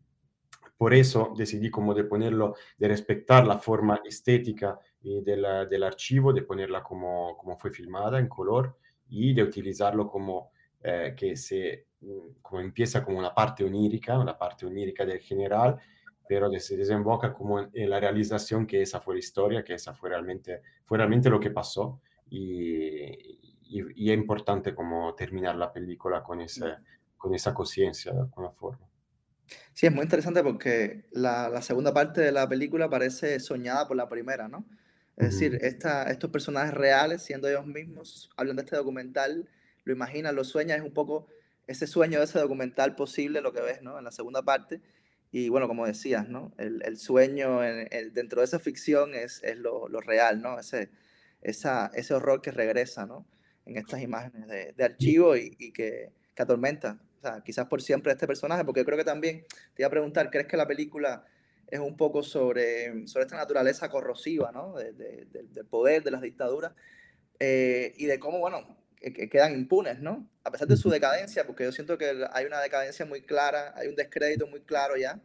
por 0.76 0.92
eso 0.92 1.32
decidí 1.36 1.70
como 1.70 1.94
de 1.94 2.02
ponerlo, 2.02 2.56
de 2.78 2.88
respetar 2.88 3.46
la 3.46 3.58
forma 3.58 4.00
estética 4.04 4.76
eh, 5.04 5.22
del, 5.24 5.46
del, 5.70 5.84
archivo, 5.84 6.32
de 6.32 6.42
ponerla 6.42 6.82
como, 6.82 7.36
como 7.36 7.56
fue 7.56 7.70
filmada 7.70 8.18
en 8.18 8.26
color 8.26 8.76
y 9.08 9.34
de 9.34 9.44
utilizarlo 9.44 10.08
como 10.08 10.50
eh, 10.82 11.14
que 11.16 11.36
se 11.36 11.86
mm, 12.00 12.40
como 12.42 12.60
empieza 12.60 13.04
como 13.04 13.18
una 13.18 13.34
parte 13.34 13.64
onírica, 13.64 14.18
una 14.18 14.36
parte 14.36 14.66
onírica 14.66 15.04
del 15.04 15.20
general, 15.20 15.76
pero 16.28 16.50
se 16.60 16.76
desemboca 16.76 17.32
como 17.32 17.60
en, 17.60 17.70
en, 17.72 17.90
la 17.90 18.00
realización 18.00 18.66
que 18.66 18.82
esa 18.82 19.00
fue 19.00 19.14
la 19.14 19.20
historia, 19.20 19.64
que 19.64 19.74
esa 19.74 19.94
fue 19.94 20.10
realmente, 20.10 20.62
fue 20.84 20.98
realmente 20.98 21.30
lo 21.30 21.40
que 21.40 21.50
pasó 21.50 22.00
y, 22.28 23.38
y, 23.68 23.82
y 23.94 24.10
es 24.10 24.18
importante 24.18 24.74
como 24.74 25.14
terminar 25.14 25.56
la 25.56 25.72
película 25.72 26.22
con, 26.22 26.40
ese, 26.40 26.76
con 27.16 27.34
esa 27.34 27.54
conciencia 27.54 28.12
de 28.12 28.20
alguna 28.20 28.50
forma. 28.50 28.86
Sí, 29.72 29.86
es 29.86 29.92
muy 29.92 30.02
interesante 30.02 30.42
porque 30.42 31.06
la, 31.12 31.48
la, 31.48 31.62
segunda 31.62 31.94
parte 31.94 32.20
de 32.20 32.32
la 32.32 32.48
película 32.48 32.90
parece 32.90 33.40
soñada 33.40 33.88
por 33.88 33.96
la 33.96 34.08
primera, 34.08 34.48
¿no? 34.48 34.66
Es 35.16 35.24
uh 35.24 35.28
-huh. 35.28 35.30
decir, 35.30 35.58
esta, 35.62 36.04
estos 36.10 36.30
personajes 36.30 36.74
reales, 36.74 37.22
siendo 37.22 37.48
ellos 37.48 37.66
mismos, 37.66 38.30
hablan 38.36 38.56
de 38.56 38.62
este 38.62 38.76
documental 38.76 39.48
lo 39.88 39.94
imaginas, 39.94 40.34
lo 40.34 40.44
sueñas, 40.44 40.78
es 40.78 40.84
un 40.84 40.92
poco 40.92 41.26
ese 41.66 41.86
sueño 41.86 42.18
de 42.18 42.26
ese 42.26 42.38
documental 42.38 42.94
posible, 42.94 43.40
lo 43.40 43.52
que 43.52 43.62
ves, 43.62 43.82
¿no? 43.82 43.98
En 43.98 44.04
la 44.04 44.12
segunda 44.12 44.42
parte. 44.42 44.82
Y 45.32 45.48
bueno, 45.48 45.66
como 45.66 45.86
decías, 45.86 46.28
¿no? 46.28 46.52
El, 46.58 46.82
el 46.84 46.98
sueño 46.98 47.62
el, 47.64 48.12
dentro 48.12 48.40
de 48.40 48.44
esa 48.44 48.58
ficción 48.58 49.14
es, 49.14 49.42
es 49.42 49.56
lo, 49.56 49.88
lo, 49.88 50.00
real, 50.00 50.42
¿no? 50.42 50.58
Ese, 50.60 50.90
esa, 51.40 51.90
ese 51.94 52.14
horror 52.14 52.42
que 52.42 52.50
regresa, 52.50 53.06
¿no? 53.06 53.26
En 53.64 53.78
estas 53.78 54.02
imágenes 54.02 54.46
de, 54.46 54.72
de 54.72 54.84
archivo 54.84 55.36
y, 55.36 55.56
y 55.58 55.72
que, 55.72 56.12
que, 56.34 56.42
atormenta, 56.42 56.98
o 57.18 57.20
sea, 57.22 57.40
quizás 57.42 57.66
por 57.66 57.80
siempre 57.80 58.12
este 58.12 58.26
personaje, 58.26 58.64
porque 58.64 58.84
creo 58.84 58.98
que 58.98 59.04
también 59.04 59.46
te 59.74 59.82
iba 59.82 59.88
a 59.88 59.90
preguntar, 59.90 60.30
¿crees 60.30 60.46
que 60.46 60.56
la 60.56 60.66
película 60.66 61.24
es 61.66 61.80
un 61.80 61.96
poco 61.96 62.22
sobre, 62.22 63.06
sobre 63.06 63.24
esta 63.24 63.36
naturaleza 63.36 63.88
corrosiva, 63.88 64.52
¿no? 64.52 64.74
De, 64.74 64.92
de, 64.92 65.26
del 65.26 65.66
poder, 65.66 66.02
de 66.02 66.10
las 66.10 66.20
dictaduras, 66.20 66.72
eh, 67.40 67.94
y 67.96 68.06
de 68.06 68.18
cómo, 68.18 68.38
bueno, 68.38 68.78
que 69.00 69.28
quedan 69.28 69.54
impunes, 69.54 70.00
¿no? 70.00 70.28
A 70.44 70.50
pesar 70.50 70.66
de 70.68 70.76
su 70.76 70.90
decadencia, 70.90 71.46
porque 71.46 71.64
yo 71.64 71.72
siento 71.72 71.96
que 71.98 72.26
hay 72.32 72.44
una 72.46 72.60
decadencia 72.60 73.06
muy 73.06 73.22
clara, 73.22 73.72
hay 73.76 73.88
un 73.88 73.94
descrédito 73.94 74.46
muy 74.46 74.60
claro 74.62 74.96
ya, 74.96 75.20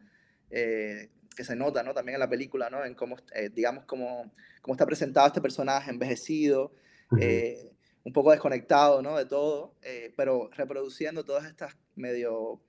eh, 0.52 1.10
que 1.36 1.44
se 1.44 1.56
nota, 1.56 1.84
¿no? 1.84 1.94
También 1.94 2.16
en 2.16 2.20
la 2.20 2.30
película, 2.30 2.70
¿no? 2.70 2.86
En 2.86 2.94
cómo, 2.94 3.18
eh, 3.34 3.50
digamos, 3.50 3.86
cómo, 3.86 4.32
cómo 4.62 4.76
está 4.76 4.86
presentado 4.86 5.28
este 5.28 5.42
personaje 5.42 5.90
envejecido, 5.90 6.72
eh, 7.20 7.74
un 8.04 8.14
poco 8.14 8.32
desconectado, 8.32 9.02
¿no? 9.02 9.18
De 9.18 9.26
todo, 9.26 9.76
eh, 9.82 10.14
pero 10.16 10.50
reproduciendo 10.54 11.24
todas 11.24 11.46
estas 11.46 11.76
medio 11.96 12.62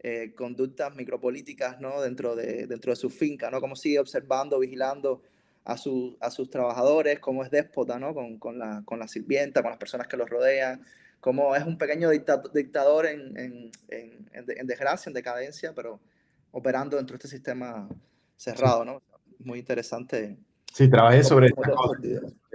eh, 0.00 0.34
conductas 0.34 0.94
micropolíticas, 0.94 1.80
¿no? 1.80 2.00
Dentro 2.00 2.36
de, 2.36 2.66
dentro 2.66 2.92
de 2.92 2.96
su 2.96 3.10
finca, 3.10 3.50
¿no? 3.50 3.60
Cómo 3.60 3.76
sigue 3.76 3.98
observando, 3.98 4.58
vigilando 4.58 5.22
a, 5.64 5.76
su, 5.76 6.16
a 6.20 6.30
sus 6.30 6.50
trabajadores, 6.50 7.20
cómo 7.20 7.44
es 7.44 7.50
déspota 7.50 7.98
¿no? 7.98 8.14
con, 8.14 8.38
con, 8.38 8.58
la, 8.58 8.82
con 8.84 8.98
la 8.98 9.08
sirvienta, 9.08 9.62
con 9.62 9.70
las 9.70 9.78
personas 9.78 10.06
que 10.08 10.16
los 10.16 10.28
rodean, 10.28 10.82
cómo 11.20 11.54
es 11.54 11.64
un 11.64 11.78
pequeño 11.78 12.10
dictador 12.10 13.06
en, 13.06 13.36
en, 13.38 13.70
en, 13.88 14.26
en, 14.32 14.66
desgracia, 14.66 15.10
en 15.10 15.14
decadencia, 15.14 15.72
pero 15.74 16.00
operando 16.50 16.96
dentro 16.96 17.14
de 17.14 17.18
este 17.18 17.28
sistema 17.28 17.88
cerrado, 18.36 18.84
¿no? 18.84 19.02
Muy 19.38 19.60
interesante. 19.60 20.36
Sí, 20.72 20.88
trabajé 20.88 21.22
sobre 21.22 21.50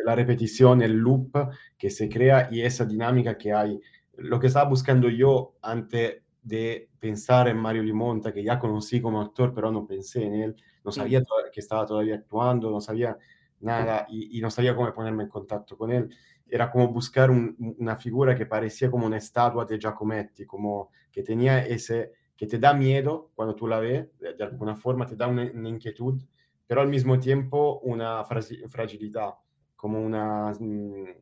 la 0.03 0.15
repetición, 0.15 0.81
el 0.81 0.93
loop 0.93 1.31
que 1.77 1.89
se 1.89 2.09
crea 2.09 2.49
y 2.51 2.61
esa 2.61 2.85
dinámica 2.85 3.37
que 3.37 3.53
hay. 3.53 3.79
Lo 4.17 4.39
que 4.39 4.47
estaba 4.47 4.69
buscando 4.69 5.09
yo 5.09 5.55
antes 5.61 6.23
de 6.41 6.89
pensar 6.99 7.47
en 7.47 7.57
Mario 7.57 7.83
Limonta, 7.83 8.33
que 8.33 8.43
ya 8.43 8.57
conocí 8.57 9.01
como 9.01 9.21
actor, 9.21 9.53
pero 9.53 9.71
no 9.71 9.85
pensé 9.85 10.23
en 10.23 10.33
él, 10.33 10.55
no 10.83 10.91
sabía 10.91 11.23
que 11.51 11.59
estaba 11.59 11.85
todavía 11.85 12.15
actuando, 12.15 12.69
no 12.69 12.81
sabía 12.81 13.17
nada 13.59 14.05
y, 14.09 14.37
y, 14.37 14.41
no 14.41 14.49
sabía 14.51 14.75
cómo 14.75 14.93
ponerme 14.93 15.23
en 15.23 15.29
contacto 15.29 15.77
con 15.77 15.91
él. 15.91 16.09
Era 16.47 16.71
como 16.71 16.87
buscar 16.89 17.29
un, 17.31 17.75
una 17.79 17.95
figura 17.95 18.35
que 18.35 18.45
parecía 18.45 18.89
como 18.89 19.05
una 19.05 19.17
estatua 19.17 19.65
de 19.65 19.79
Giacometti, 19.79 20.45
como 20.45 20.91
que 21.11 21.23
tenía 21.23 21.65
ese, 21.65 22.13
que 22.35 22.47
te 22.47 22.59
da 22.59 22.73
miedo 22.73 23.31
cuando 23.35 23.55
tú 23.55 23.67
la 23.67 23.79
ves, 23.79 24.07
de, 24.19 24.33
de 24.33 24.43
alguna 24.43 24.75
forma 24.75 25.05
te 25.05 25.15
da 25.15 25.27
una, 25.27 25.49
una, 25.53 25.69
inquietud, 25.69 26.21
pero 26.65 26.81
al 26.81 26.87
mismo 26.87 27.19
tiempo 27.19 27.79
una 27.79 28.23
fragilidad, 28.23 29.33
como 29.75 30.01
una, 30.01 30.53
un, 30.59 31.13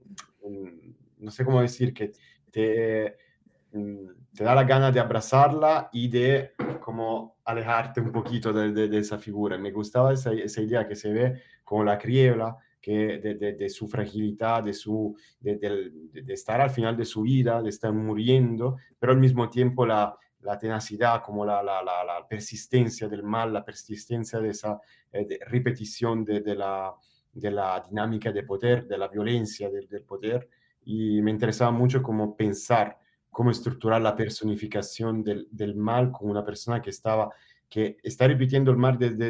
un, 0.41 0.97
no 1.17 1.31
sé 1.31 1.45
cómo 1.45 1.61
decir, 1.61 1.93
que 1.93 2.11
te 2.51 3.17
Mm, 3.75 4.07
te 4.35 4.43
da 4.43 4.53
la 4.53 4.63
gana 4.63 4.91
de 4.91 4.99
abrazarla 4.99 5.89
y 5.93 6.07
de 6.07 6.51
como 6.81 7.37
alejarte 7.45 8.01
un 8.01 8.11
poquito 8.11 8.51
de, 8.51 8.71
de, 8.71 8.87
de 8.87 8.97
esa 8.99 9.17
figura. 9.17 9.57
Me 9.57 9.71
gustaba 9.71 10.13
esa, 10.13 10.31
esa, 10.33 10.61
idea 10.61 10.87
que 10.87 10.95
se 10.95 11.11
ve 11.11 11.41
como 11.63 11.83
la 11.83 11.97
criebla, 11.97 12.57
que 12.81 13.17
de, 13.17 13.53
de 13.53 13.69
su 13.69 13.87
fragilidad, 13.87 14.63
de, 14.63 14.73
su, 14.73 15.17
de, 15.39 15.91
estar 16.27 16.61
al 16.61 16.69
final 16.69 16.95
de 16.95 17.05
su 17.05 17.23
vida, 17.23 17.61
de 17.61 17.69
estar 17.69 17.91
muriendo, 17.91 18.77
pero 18.99 19.13
al 19.13 19.19
mismo 19.19 19.49
tiempo 19.49 19.85
la, 19.85 20.15
la 20.41 20.59
tenacidad, 20.59 21.23
como 21.23 21.45
la, 21.45 21.63
la, 21.63 21.81
la, 21.83 22.27
persistencia 22.29 23.07
del 23.07 23.23
mal, 23.23 23.53
la 23.53 23.65
persistencia 23.65 24.39
de 24.39 24.49
esa 24.49 24.79
eh, 25.11 25.39
repetición 25.47 26.25
la, 26.27 26.93
de 27.33 27.51
la 27.51 27.83
dinámica 27.89 28.31
de 28.31 28.43
poder, 28.43 28.85
de 28.85 28.97
la 28.97 29.07
violencia 29.07 29.69
del, 29.71 29.87
del 29.87 30.03
poder. 30.03 30.47
Y 30.83 31.21
me 31.23 31.31
interesaba 31.31 31.71
mucho 31.71 32.03
como 32.03 32.37
pensar 32.37 32.99
cómo 33.35 33.51
estructurar 33.51 34.01
la 34.01 34.15
personificación 34.15 35.21
del, 35.21 35.75
mal 35.75 36.09
con 36.09 36.29
una 36.29 36.45
persona 36.45 36.81
que 36.81 36.89
estaba, 36.89 37.29
que 37.67 37.97
está 38.01 38.27
repitiendo 38.27 38.71
el 38.71 38.77
mal 38.77 38.97
desde 38.97 39.29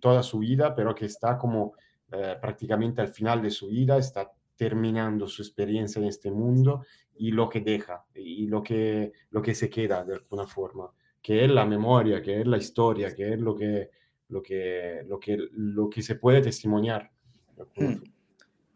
toda 0.00 0.22
su 0.22 0.38
vida, 0.38 0.74
pero 0.74 0.94
que 0.94 1.04
está 1.04 1.36
como 1.36 1.74
eh, 2.10 2.34
prácticamente 2.40 3.02
al 3.02 3.08
final 3.08 3.42
de 3.42 3.50
su 3.50 3.68
vida, 3.68 3.98
está 3.98 4.32
terminando 4.56 5.28
su 5.28 5.42
experiencia 5.42 6.00
en 6.00 6.08
este 6.08 6.30
mundo 6.30 6.86
y 7.14 7.30
lo 7.30 7.50
que 7.50 7.60
deja 7.60 8.06
y 8.14 8.46
lo 8.46 8.62
que, 8.62 9.12
lo 9.28 9.42
que 9.42 9.54
se 9.54 9.68
queda 9.68 10.02
de 10.02 10.14
alguna 10.14 10.46
forma, 10.46 10.90
que 11.20 11.44
es 11.44 11.50
la 11.50 11.66
memoria, 11.66 12.22
que 12.22 12.40
es 12.40 12.46
la 12.46 12.56
historia, 12.56 13.14
que 13.14 13.34
es 13.34 13.38
lo 13.38 13.54
que, 13.54 13.90
lo 14.30 14.42
que, 14.42 15.02
lo 15.06 15.20
que, 15.20 15.36
lo 15.50 15.90
que 15.90 16.00
se 16.00 16.14
puede 16.14 16.40
testimoniar. 16.40 17.10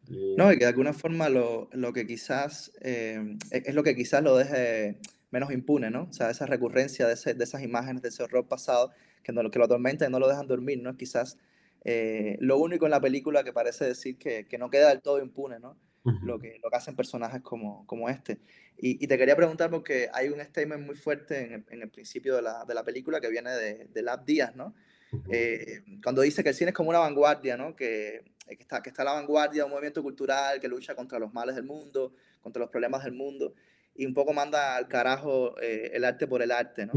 No, 0.09 0.53
y 0.53 0.59
que 0.59 0.65
de 0.65 0.71
alguna 0.71 0.93
forma 0.93 1.29
lo, 1.29 1.69
lo 1.73 1.93
que 1.93 2.07
quizás 2.07 2.73
eh, 2.81 3.37
es 3.51 3.75
lo 3.75 3.83
que 3.83 3.97
quizás 3.97 4.23
lo 4.23 4.37
deje 4.37 4.99
menos 5.31 5.53
impune, 5.53 5.91
¿no? 5.91 6.05
O 6.05 6.13
sea, 6.13 6.31
esa 6.31 6.47
recurrencia 6.47 7.07
de, 7.07 7.15
ese, 7.15 7.35
de 7.35 7.45
esas 7.45 7.63
imágenes, 7.63 8.03
de 8.03 8.09
ese 8.09 8.23
horror 8.23 8.47
pasado, 8.47 8.93
que, 9.23 9.33
no, 9.33 9.51
que 9.51 9.59
lo 9.59 9.65
atormenta 9.65 10.07
y 10.07 10.11
no 10.11 10.19
lo 10.19 10.29
dejan 10.29 10.47
dormir, 10.47 10.81
¿no? 10.81 10.91
Es 10.91 10.97
quizás 10.97 11.39
eh, 11.85 12.37
lo 12.41 12.59
único 12.59 12.87
en 12.87 12.93
la 12.93 13.01
película 13.01 13.45
que 13.45 13.53
parece 13.53 13.85
decir 13.85 14.19
que, 14.19 14.47
que 14.47 14.59
no 14.59 14.71
queda 14.71 14.89
del 14.91 15.03
todo 15.03 15.21
impune, 15.21 15.59
¿no? 15.59 15.77
Uh 16.05 16.11
-huh. 16.11 16.23
lo, 16.23 16.39
que, 16.39 16.59
lo 16.63 16.71
que 16.71 16.77
hacen 16.77 16.95
personajes 16.95 17.43
como, 17.43 17.85
como 17.87 18.09
este. 18.09 18.39
Y, 18.79 19.03
y, 19.03 19.09
te 19.09 19.19
quería 19.19 19.35
preguntar 19.35 19.71
porque 19.71 20.09
hay 20.13 20.29
un 20.29 20.41
statement 20.41 20.87
muy 20.87 20.95
fuerte 20.95 21.41
en 21.41 21.53
el, 21.53 21.65
en 21.71 21.83
el 21.83 21.91
principio 21.91 22.37
de 22.37 22.43
la, 22.43 22.65
de 22.65 22.75
la, 22.75 22.85
película 22.85 23.21
que 23.21 23.29
viene 23.29 23.51
de, 23.51 23.87
de 23.87 24.03
Lab 24.03 24.25
Díaz, 24.25 24.55
¿no? 24.55 24.75
Uh 25.11 25.17
-huh. 25.17 25.29
eh, 25.33 25.83
cuando 26.03 26.23
dice 26.23 26.45
que 26.45 26.51
el 26.51 26.55
cine 26.55 26.71
es 26.71 26.77
como 26.77 26.91
una 26.91 27.01
vanguardia, 27.01 27.57
¿no? 27.57 27.75
Que, 27.75 28.23
que 28.47 28.63
está, 28.63 28.83
que 28.83 28.91
está 28.91 29.03
a 29.03 29.07
la 29.07 29.13
vanguardia 29.15 29.63
de 29.63 29.65
un 29.65 29.71
movimiento 29.71 30.03
cultural 30.03 30.61
que 30.61 30.69
lucha 30.69 30.95
contra 30.95 31.19
los 31.19 31.33
males 31.33 31.57
del 31.57 31.65
mundo, 31.65 32.15
contra 32.41 32.61
los 32.61 32.71
problemas 32.71 33.03
del 33.05 33.13
mundo, 33.13 33.55
y 33.95 34.07
un 34.07 34.15
poco 34.15 34.33
manda 34.33 34.77
al 34.77 34.89
carajo 34.89 35.59
eh, 35.61 35.91
el 35.95 36.05
arte 36.05 36.27
por 36.27 36.43
el 36.43 36.53
arte, 36.53 36.87
¿no? 36.87 36.93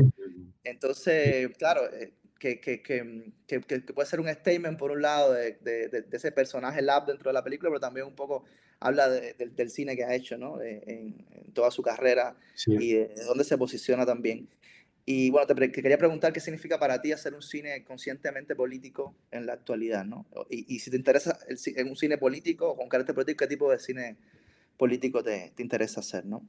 Entonces, 0.64 1.50
claro, 1.58 1.92
eh, 1.94 2.14
que, 2.38 2.60
que, 2.60 2.82
que, 2.82 3.32
que, 3.48 3.82
puede 3.82 4.08
ser 4.08 4.20
un 4.20 4.30
statement 4.30 4.78
por 4.78 4.92
un 4.92 5.02
lado 5.02 5.34
de, 5.34 5.58
de, 5.62 5.88
de, 5.90 6.06
ese 6.12 6.32
personaje 6.32 6.82
Lab 6.82 7.06
dentro 7.06 7.30
de 7.30 7.34
la 7.34 7.44
película, 7.44 7.70
pero 7.70 7.80
también 7.80 8.06
un 8.06 8.16
poco 8.16 8.46
habla 8.80 9.10
del 9.10 9.70
cine 9.70 9.96
que 9.96 10.06
ha 10.06 10.16
hecho 10.16 10.38
¿no? 10.38 10.62
en, 10.62 10.82
en, 10.88 11.54
toda 11.54 11.70
su 11.70 11.82
carrera 11.82 12.36
y 12.66 12.94
de 12.94 13.24
dónde 13.26 13.44
se 13.44 13.58
posiciona 13.58 14.06
también. 14.06 14.48
Y 15.12 15.32
bueno, 15.32 15.48
te, 15.48 15.72
quería 15.72 15.98
preguntar 15.98 16.32
qué 16.32 16.40
significa 16.40 16.78
para 16.78 17.02
ti 17.02 17.12
hacer 17.12 17.34
un 17.34 17.42
cine 17.42 17.84
conscientemente 17.84 18.56
político 18.56 19.16
en 19.32 19.48
la 19.48 19.54
actualidad, 19.54 20.06
¿no? 20.06 20.28
Y, 20.52 20.76
y 20.76 20.78
si 20.78 20.92
te 20.92 20.98
interesa 20.98 21.36
el, 21.48 21.88
un 21.88 21.96
cine 21.96 22.20
político, 22.20 22.78
con 22.78 22.88
carácter 22.88 23.16
político, 23.16 23.40
¿qué 23.40 23.48
tipo 23.48 23.72
de 23.72 23.80
cine 23.80 24.18
político 24.78 25.24
te, 25.24 25.52
te, 25.56 25.64
interesa 25.64 26.02
hacer, 26.02 26.28
no? 26.28 26.48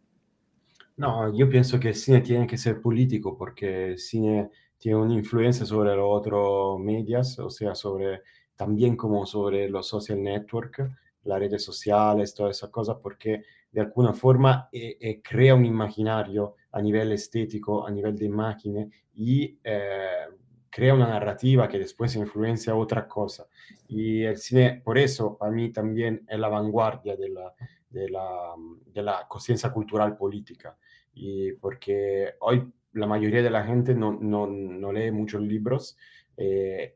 No, 0.99 1.35
yo 1.35 1.49
pienso 1.49 1.81
que 1.81 1.89
el 1.89 1.95
cine 1.95 2.21
tiene 2.21 2.47
que 2.47 2.59
ser 2.59 2.83
político 2.83 3.35
porque 3.35 3.93
el 3.93 3.99
cine 3.99 4.51
tiene 4.77 4.99
una 4.99 5.15
influencia 5.15 5.65
sobre 5.65 5.97
los 5.97 6.09
otros 6.11 6.79
medios, 6.81 7.39
o 7.39 7.49
sea, 7.49 7.75
sobre 7.75 8.21
también 8.57 8.95
como 8.95 9.25
sobre 9.25 9.71
los 9.71 9.89
social 9.89 10.23
network, 10.23 10.87
las 11.25 11.39
redes 11.39 11.65
sociales, 11.65 12.35
todas 12.35 12.59
esas 12.59 12.69
cosas, 12.69 12.99
porque 13.03 13.43
de 13.73 13.81
alguna 13.81 14.13
forma 14.13 14.69
eh, 14.71 14.99
eh, 15.01 15.23
crea 15.23 15.55
un 15.55 15.65
imaginario 15.65 16.57
a 16.73 16.81
nivel 16.81 17.13
estético, 17.13 17.87
a 17.87 17.91
nivel 17.91 18.17
de 18.17 18.27
imagen 18.27 18.93
y 19.15 19.59
eh, 19.65 20.27
crea 20.71 20.95
una 20.95 21.09
narrativa 21.09 21.69
que 21.69 21.79
después 21.79 22.15
influencia 22.17 22.75
otra 22.75 23.07
cosa. 23.09 23.47
Y 23.89 24.23
el 24.23 24.37
cine, 24.37 24.81
por 24.85 24.99
eso, 24.99 25.37
para 25.37 25.51
mí 25.51 25.73
también 25.73 26.25
es 26.29 26.39
la 26.39 26.49
vanguardia 26.49 27.17
de 27.17 27.29
la, 27.29 27.53
de 27.89 28.09
la, 28.09 28.55
de 28.87 29.03
la 29.03 29.27
conciencia 29.29 29.73
cultural 29.73 30.17
política. 30.17 30.77
Y 31.13 31.53
porque 31.53 32.35
hoy 32.41 32.73
la 32.93 33.07
mayoría 33.07 33.43
de 33.43 33.51
la 33.51 33.65
gente 33.65 33.95
no, 33.95 34.13
no, 34.13 34.47
no 34.47 34.93
lee 34.93 35.11
muchos 35.11 35.43
libros 35.43 35.97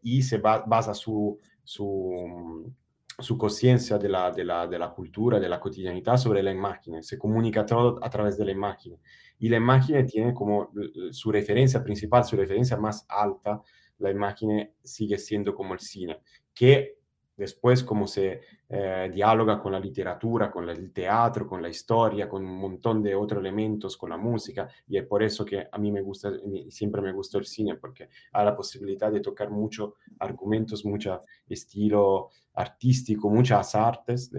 y 0.03 0.23
se 0.23 0.39
basa 0.39 0.95
su, 0.95 1.39
su 1.63 2.73
su 3.19 3.39
conciencia 3.39 3.99
de 3.99 4.09
la, 4.09 4.31
de, 4.31 4.45
la, 4.45 4.67
de 4.67 4.79
la, 4.79 4.91
cultura, 4.91 5.39
de 5.39 5.49
la 5.49 5.61
cotidianidad 5.61 6.17
sobre 6.17 6.43
la 6.43 6.51
imagen. 6.51 7.03
Se 7.03 7.19
comunica 7.19 7.65
todo 7.65 7.99
a 8.03 8.11
través 8.11 8.37
de 8.37 8.45
la 8.45 8.53
imagen. 8.53 8.99
Y 9.39 9.49
la 9.49 9.57
imagen 9.57 10.07
tiene 10.07 10.33
como 10.35 10.73
su 11.11 11.31
referencia 11.31 11.83
principal, 11.83 12.25
su 12.25 12.37
referencia 12.37 12.77
más 12.77 13.05
alta, 13.09 13.63
la 13.99 14.11
imagen 14.11 14.73
sigue 14.83 15.19
siendo 15.19 15.55
como 15.55 15.75
el 15.75 15.81
cine, 15.81 16.21
que 16.53 16.99
Después, 17.37 17.83
cómo 17.83 18.07
se 18.07 18.41
eh, 18.69 19.11
dialoga 19.13 19.61
con 19.61 19.73
la 19.73 19.81
literatura, 19.81 20.51
con 20.51 20.69
el 20.69 20.93
teatro, 20.93 21.47
con 21.47 21.61
la 21.61 21.69
historia, 21.69 22.29
con 22.29 22.45
un 22.45 22.59
montón 22.59 23.03
de 23.03 23.15
otros 23.15 23.41
elementos, 23.41 23.97
con 23.97 24.11
la 24.11 24.17
música. 24.17 24.69
Y 24.87 24.99
es 24.99 25.05
por 25.05 25.23
eso 25.23 25.45
que 25.45 25.67
a 25.71 25.79
mí 25.79 25.91
me 25.91 26.01
gusta, 26.01 26.33
siempre 26.69 27.03
me 27.03 27.13
gustó 27.13 27.39
el 27.39 27.47
cine, 27.47 27.75
porque 27.77 28.09
hay 28.33 28.45
la 28.45 28.55
posibilidad 28.55 29.11
de 29.11 29.21
tocar 29.21 29.51
muchos 29.51 29.95
argumentos, 30.21 30.85
mucho 30.85 31.21
estilo 31.49 32.31
artístico, 32.55 33.29
muchas 33.29 33.75
artes 33.75 34.31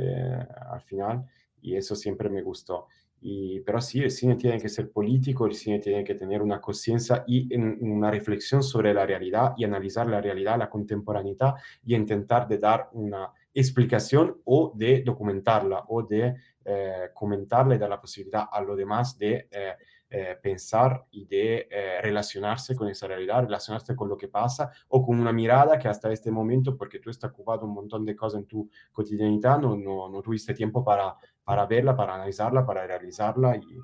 al 0.71 0.81
final. 0.81 1.25
Y 1.61 1.75
eso 1.75 1.95
siempre 1.95 2.29
me 2.29 2.43
gustó. 2.43 2.87
Y, 3.27 3.61
pero 3.61 3.81
sí, 3.81 4.03
el 4.03 4.11
cine 4.11 4.35
tiene 4.35 4.61
que 4.61 4.69
ser 4.69 4.91
político, 4.91 5.47
el 5.47 5.55
cine 5.55 5.79
tiene 5.79 6.03
que 6.03 6.13
tener 6.13 6.43
una 6.43 6.61
conciencia 6.61 7.23
y 7.25 7.51
en, 7.51 7.79
una 7.81 8.11
reflexión 8.11 8.61
sobre 8.61 8.93
la 8.93 9.03
realidad 9.03 9.55
y 9.57 9.63
analizar 9.63 10.05
la 10.05 10.21
realidad, 10.21 10.59
la 10.59 10.69
contemporaneidad 10.69 11.55
y 11.83 11.95
intentar 11.95 12.47
de 12.47 12.59
dar 12.59 12.89
una 12.93 13.31
explicación 13.51 14.41
o 14.45 14.71
de 14.75 15.01
documentarla 15.01 15.85
o 15.87 16.03
de 16.03 16.35
eh, 16.65 17.09
comentarla 17.15 17.73
y 17.73 17.79
dar 17.79 17.89
la 17.89 17.99
posibilidad 17.99 18.45
a 18.51 18.61
los 18.61 18.77
demás 18.77 19.17
de 19.17 19.47
eh, 19.49 19.73
eh, 20.09 20.37
pensar 20.41 21.05
y 21.11 21.25
de 21.25 21.67
eh, 21.69 22.01
relacionarse 22.01 22.75
con 22.75 22.87
esa 22.87 23.07
realidad, 23.07 23.43
relacionarse 23.43 23.95
con 23.95 24.07
lo 24.09 24.17
que 24.17 24.27
pasa 24.27 24.71
o 24.89 25.05
con 25.05 25.19
una 25.19 25.33
mirada 25.33 25.79
que 25.79 25.87
hasta 25.87 26.11
este 26.11 26.31
momento, 26.31 26.77
porque 26.77 26.99
tú 26.99 27.09
estás 27.09 27.31
ocupado 27.31 27.65
un 27.65 27.73
montón 27.73 28.05
de 28.05 28.15
cosas 28.15 28.41
en 28.41 28.47
tu 28.47 28.69
cotidianidad, 28.91 29.59
no, 29.59 29.75
no, 29.75 30.09
no 30.09 30.21
tuviste 30.21 30.53
tiempo 30.53 30.83
para 30.83 31.15
para 31.45 31.65
verla, 31.67 31.95
para 31.95 32.15
analizarla, 32.15 32.65
para 32.65 32.85
realizarla 32.85 33.55
y, 33.55 33.79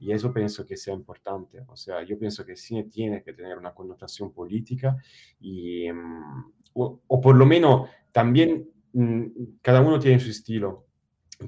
y, 0.00 0.12
eso 0.12 0.34
pienso 0.34 0.66
que 0.66 0.76
sea 0.76 0.92
importante. 0.92 1.62
O 1.68 1.76
sea, 1.76 2.02
yo 2.02 2.18
pienso 2.18 2.44
que 2.44 2.56
cine 2.56 2.84
tiene 2.84 3.22
que 3.22 3.32
tener 3.32 3.56
una 3.56 3.72
connotación 3.72 4.32
política 4.32 4.96
y, 5.40 5.90
mm, 5.90 6.52
o, 6.74 7.20
por 7.22 7.36
lo 7.36 7.46
menos 7.46 7.88
también 8.10 8.68
mm, 8.92 9.26
cada 9.62 9.80
uno 9.80 9.98
tiene 9.98 10.18
su 10.18 10.28
estilo. 10.30 10.86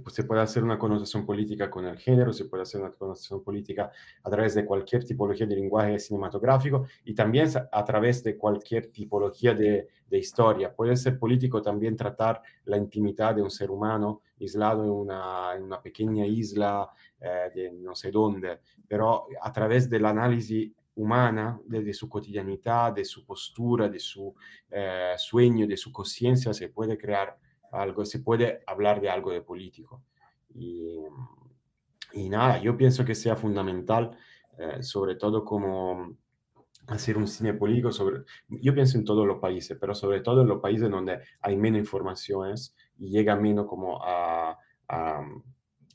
Pues 0.03 0.17
se 0.17 0.25
puede 0.25 0.41
hacer 0.41 0.65
una 0.65 0.79
connotación 0.79 1.25
política 1.25 1.71
con 1.71 1.87
el 1.87 1.97
género, 1.97 2.33
se 2.33 2.47
puede 2.47 2.65
hacer 2.65 2.81
una 2.81 2.91
connotación 2.91 3.43
política 3.45 3.93
a 4.25 4.31
través 4.31 4.55
de 4.55 4.65
cualquier 4.65 5.05
tipología 5.05 5.47
de 5.47 5.55
lenguaje 5.55 5.99
cinematográfico 6.01 6.87
y 7.05 7.15
también 7.15 7.49
a 7.71 7.85
través 7.85 8.25
de 8.25 8.37
cualquier 8.37 8.89
tipología 8.89 9.55
de, 9.55 9.87
de 10.09 10.19
historia. 10.19 10.75
Puede 10.75 10.97
ser 10.97 11.19
político 11.19 11.63
también 11.63 11.97
tratar 11.97 12.43
la 12.65 12.77
intimidad 12.77 13.37
de 13.37 13.43
un 13.43 13.51
ser 13.51 13.71
humano 13.71 14.23
aislado 14.41 14.83
en 14.85 14.91
una, 14.91 15.55
en 15.55 15.63
una 15.63 15.81
pequeña 15.81 16.27
isla 16.27 16.91
eh, 17.21 17.51
de 17.55 17.73
no 17.73 17.95
sé 17.95 18.11
dónde, 18.11 18.59
pero 18.89 19.27
a 19.41 19.53
través 19.53 19.89
del 19.89 20.05
análisis 20.05 20.73
humana, 20.97 21.61
de, 21.65 21.83
de, 21.83 21.95
su 21.95 22.09
cotidianidad, 22.09 22.93
de 22.93 23.05
su 23.05 23.25
postura, 23.25 23.89
de 23.89 24.01
su 24.01 24.35
eh, 24.71 25.15
sueño, 25.17 25.67
de 25.67 25.77
su 25.77 25.93
conciencia, 25.93 26.53
se 26.55 26.71
puede 26.71 26.97
crear 26.97 27.37
algo, 27.73 28.05
se 28.05 28.21
puede 28.21 28.63
hablar 28.67 29.01
de 29.01 29.11
algo 29.11 29.31
de 29.33 29.43
político. 29.43 30.03
Y, 30.55 31.01
nada, 32.29 32.59
yo 32.59 32.77
pienso 32.77 33.05
que 33.05 33.15
sea 33.15 33.37
fundamental, 33.37 34.17
eh, 34.59 34.83
sobre 34.83 35.17
todo 35.17 35.45
como 35.45 36.17
hacer 36.87 37.19
un 37.19 37.27
cine 37.27 37.53
político 37.55 37.91
sobre, 37.91 38.23
yo 38.49 38.73
pienso 38.73 38.97
en 38.97 39.05
todos 39.05 39.27
los 39.27 39.39
países, 39.39 39.77
pero 39.81 39.95
sobre 39.95 40.21
todo 40.21 40.43
en 40.43 40.49
los 40.49 40.61
países 40.61 40.91
donde 40.91 41.21
hay 41.41 41.57
menos 41.57 41.81
informaciones 41.81 42.75
y 42.97 43.11
llega 43.11 43.37
menos 43.37 43.67
como 43.67 44.03
a, 44.03 44.57
a, 44.89 45.21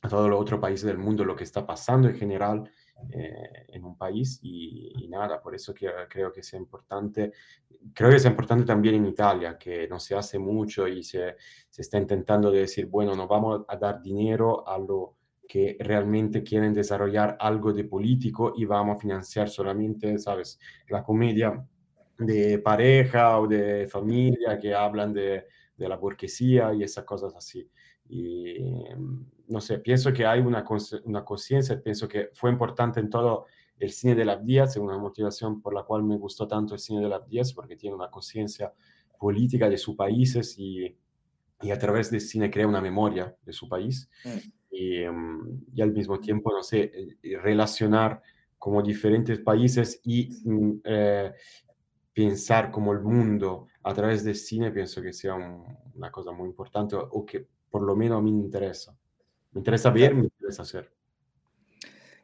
a 0.01 0.09
todos 0.09 0.29
los 0.29 0.39
otros 0.39 0.59
países 0.59 0.85
del 0.85 0.97
mundo 0.97 1.23
lo 1.23 1.35
que 1.35 1.45
está 1.45 1.65
pasando 1.65 2.09
en 2.09 2.15
general 2.15 2.69
eh, 3.09 3.65
en 3.69 3.83
un 3.83 3.97
país 3.97 4.39
y, 4.41 4.91
y, 5.03 5.07
nada, 5.07 5.41
por 5.41 5.55
eso 5.55 5.73
que, 5.73 5.89
creo 6.09 6.31
que 6.31 6.43
sea 6.43 6.59
importante, 6.59 7.31
creo 7.93 8.09
que 8.09 8.17
es 8.17 8.25
importante 8.25 8.65
también 8.65 8.95
en 8.95 9.05
Italia, 9.05 9.57
que 9.57 9.87
no 9.87 9.99
se 9.99 10.15
hace 10.15 10.39
mucho 10.39 10.87
y 10.87 11.03
se, 11.03 11.35
se 11.69 11.81
está 11.81 11.97
intentando 11.97 12.51
decir, 12.51 12.87
bueno, 12.87 13.15
nos 13.15 13.27
vamos 13.27 13.61
a 13.67 13.75
dar 13.77 14.01
dinero 14.01 14.67
a 14.67 14.77
lo 14.77 15.15
que 15.47 15.75
realmente 15.79 16.43
quieren 16.43 16.73
desarrollar 16.73 17.35
algo 17.39 17.73
de 17.73 17.83
político 17.83 18.53
y 18.55 18.65
vamos 18.65 18.97
a 18.97 18.99
financiar 18.99 19.49
solamente, 19.49 20.17
¿sabes? 20.17 20.59
La 20.87 21.03
comedia 21.03 21.65
de 22.17 22.59
pareja 22.59 23.39
o 23.39 23.47
de 23.47 23.87
familia 23.87 24.57
que 24.59 24.73
hablan 24.73 25.11
de, 25.11 25.47
de 25.75 25.89
la 25.89 25.97
burguesía 25.97 26.73
y 26.73 26.83
esas 26.83 27.03
cosas 27.03 27.35
así. 27.35 27.69
Y 28.13 28.57
no 29.47 29.61
sé, 29.61 29.79
pienso 29.79 30.11
que 30.11 30.25
hay 30.25 30.39
una, 30.39 30.65
una 31.05 31.25
conciencia, 31.25 31.81
pienso 31.81 32.07
que 32.07 32.29
fue 32.33 32.49
importante 32.49 32.99
en 32.99 33.09
todo 33.09 33.45
el 33.79 33.91
cine 33.91 34.15
de 34.15 34.25
las 34.25 34.45
Díaz, 34.45 34.77
una 34.77 34.97
motivación 34.97 35.61
por 35.61 35.73
la 35.73 35.83
cual 35.83 36.03
me 36.03 36.17
gustó 36.17 36.47
tanto 36.47 36.73
el 36.73 36.79
cine 36.79 37.01
de 37.01 37.09
las 37.09 37.27
Díaz, 37.27 37.53
porque 37.53 37.75
tiene 37.75 37.95
una 37.95 38.09
conciencia 38.09 38.73
política 39.19 39.69
de 39.69 39.77
sus 39.77 39.95
países 39.95 40.55
y, 40.57 40.95
y, 41.61 41.71
a 41.71 41.77
través 41.77 42.11
del 42.11 42.21
cine 42.21 42.49
crea 42.51 42.67
una 42.67 42.81
memoria 42.81 43.35
de 43.43 43.53
su 43.53 43.67
país. 43.67 44.09
Mm 44.25 44.61
y, 44.71 45.05
mm, 45.05 45.65
y, 45.75 45.81
al 45.81 45.91
mismo 45.91 46.19
tiempo, 46.19 46.51
no 46.51 46.63
sé, 46.63 46.91
eh, 47.21 47.37
relacionar 47.37 48.21
como 48.57 48.81
diferentes 48.81 49.39
países 49.39 49.99
y 50.03 50.29
mm, 50.45 50.81
eh, 50.85 51.33
pensar 52.13 52.71
como 52.71 52.93
el 52.93 53.01
mundo 53.01 53.67
a 53.83 53.93
través 53.93 54.23
del 54.23 54.35
cine, 54.35 54.71
pienso 54.71 55.01
que 55.01 55.13
sea 55.13 55.35
un, 55.35 55.63
una 55.95 56.11
cosa 56.11 56.31
muy 56.31 56.47
importante 56.47 56.95
o 56.95 57.25
que 57.25 57.47
por 57.71 57.81
lo 57.81 57.95
menos 57.95 58.19
a 58.19 58.21
mí 58.21 58.31
me 58.31 58.41
interesa. 58.41 58.95
Me 59.53 59.59
interesa 59.59 59.89
ver, 59.89 60.13
me 60.13 60.23
interesa 60.25 60.61
hacer. 60.61 60.91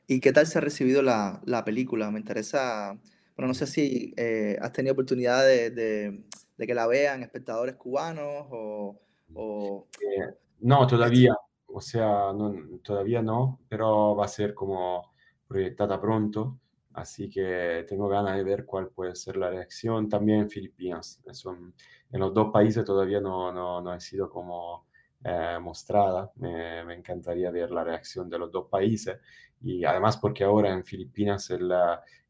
¿Y 0.06 0.20
qué 0.20 0.32
tal 0.32 0.46
se 0.46 0.58
ha 0.58 0.62
recibido 0.62 1.02
la, 1.02 1.42
la 1.46 1.66
película? 1.66 2.12
Me 2.12 2.20
interesa, 2.20 2.98
bueno, 3.36 3.48
no 3.48 3.54
sé 3.54 3.66
si 3.68 4.14
eh, 4.16 4.58
has 4.62 4.72
tenido 4.72 4.94
oportunidad 4.94 5.46
de, 5.46 5.70
de, 5.72 6.24
de, 6.58 6.68
que 6.68 6.74
la 6.74 6.88
vean 6.88 7.24
espectadores 7.24 7.76
cubanos 7.76 8.46
o... 8.52 9.00
o... 9.34 9.88
Eh, 10.02 10.34
no, 10.62 10.88
todavía, 10.88 11.36
o 11.68 11.82
sea, 11.82 12.32
no, 12.34 12.56
todavía 12.84 13.22
no, 13.22 13.60
pero 13.68 14.16
va 14.16 14.26
a 14.26 14.30
ser 14.30 14.54
como 14.54 15.14
proyectada 15.48 16.00
pronto, 16.00 16.60
así 16.94 17.30
que 17.30 17.86
tengo 17.88 18.08
ganas 18.08 18.38
de 18.38 18.44
ver 18.44 18.66
cuál 18.66 18.90
puede 18.90 19.16
ser 19.16 19.36
la 19.38 19.50
reacción 19.50 20.08
también 20.08 20.42
en 20.42 20.50
Filipinas. 20.50 21.22
En 22.12 22.20
los 22.20 22.34
dos 22.34 22.52
países 22.52 22.86
todavía 22.86 23.20
no, 23.20 23.52
no, 23.52 23.82
no 23.82 23.92
ha 23.92 24.00
sido 24.00 24.30
como 24.30 24.88
eh, 25.24 25.58
mostrada, 25.62 26.32
me, 26.36 26.84
me, 26.86 26.96
encantaría 26.96 27.52
ver 27.52 27.72
la 27.72 27.84
reacción 27.84 28.30
de 28.30 28.40
los 28.40 28.52
dos 28.52 28.68
países. 28.70 29.18
Y 29.62 29.84
además 29.84 30.18
porque 30.18 30.44
ahora 30.44 30.72
en 30.72 30.84
Filipinas 30.84 31.50
el, 31.50 31.72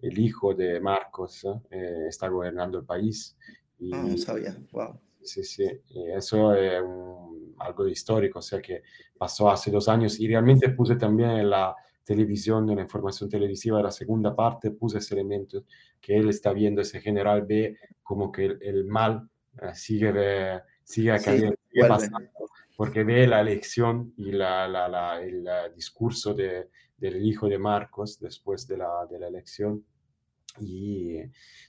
el 0.02 0.20
hijo 0.20 0.54
de 0.54 0.80
Marcos 0.80 1.46
eh, 1.70 2.06
está 2.08 2.28
gobernando 2.30 2.80
el 2.80 2.86
país. 2.86 3.38
Y, 3.80 3.94
ah, 3.94 4.04
no 4.04 4.18
sabía, 4.18 4.58
wow. 4.72 5.00
Sí, 5.22 5.44
sí, 5.44 5.68
y 5.90 6.12
eso 6.12 6.54
es 6.54 6.82
un, 6.82 7.54
algo 7.60 7.86
histórico, 7.88 8.40
o 8.40 8.42
sea 8.42 8.62
que 8.62 8.84
pasó 9.18 9.50
hace 9.50 9.70
dos 9.70 9.90
años. 9.90 10.20
Y 10.20 10.28
realmente 10.28 10.70
puse 10.70 10.96
también 10.96 11.32
en 11.32 11.50
la 11.50 11.76
televisión, 12.06 12.66
de 12.66 12.76
la 12.76 12.84
información 12.84 13.30
televisiva 13.30 13.78
de 13.78 13.84
la 13.84 13.92
segunda 13.92 14.34
parte, 14.34 14.72
puse 14.72 15.00
ese 15.00 15.16
elemento 15.16 15.66
que 16.00 16.16
él 16.16 16.30
está 16.30 16.54
viendo, 16.54 16.82
ese 16.82 17.02
general 17.02 17.46
ve 17.46 17.78
como 18.02 18.32
que 18.32 18.58
el, 18.62 18.86
mal 18.86 19.30
eh, 19.62 19.72
sigue, 19.74 20.62
sigue, 20.86 21.20
cayendo, 21.22 21.56
sigue 21.70 21.88
pasando, 21.88 22.30
porque 22.78 23.04
ve 23.04 23.26
la 23.26 23.42
elección 23.42 24.14
y 24.18 24.32
la, 24.32 24.68
la, 24.68 25.20
el 25.20 25.44
discurso 25.76 26.36
de, 26.36 26.70
del 26.96 27.26
hijo 27.26 27.50
de 27.50 27.58
Marcos 27.58 28.20
después 28.20 28.68
de 28.68 28.78
la, 28.78 29.08
de 29.10 29.20
la 29.20 29.28
elección. 29.28 29.84
Y, 30.60 31.18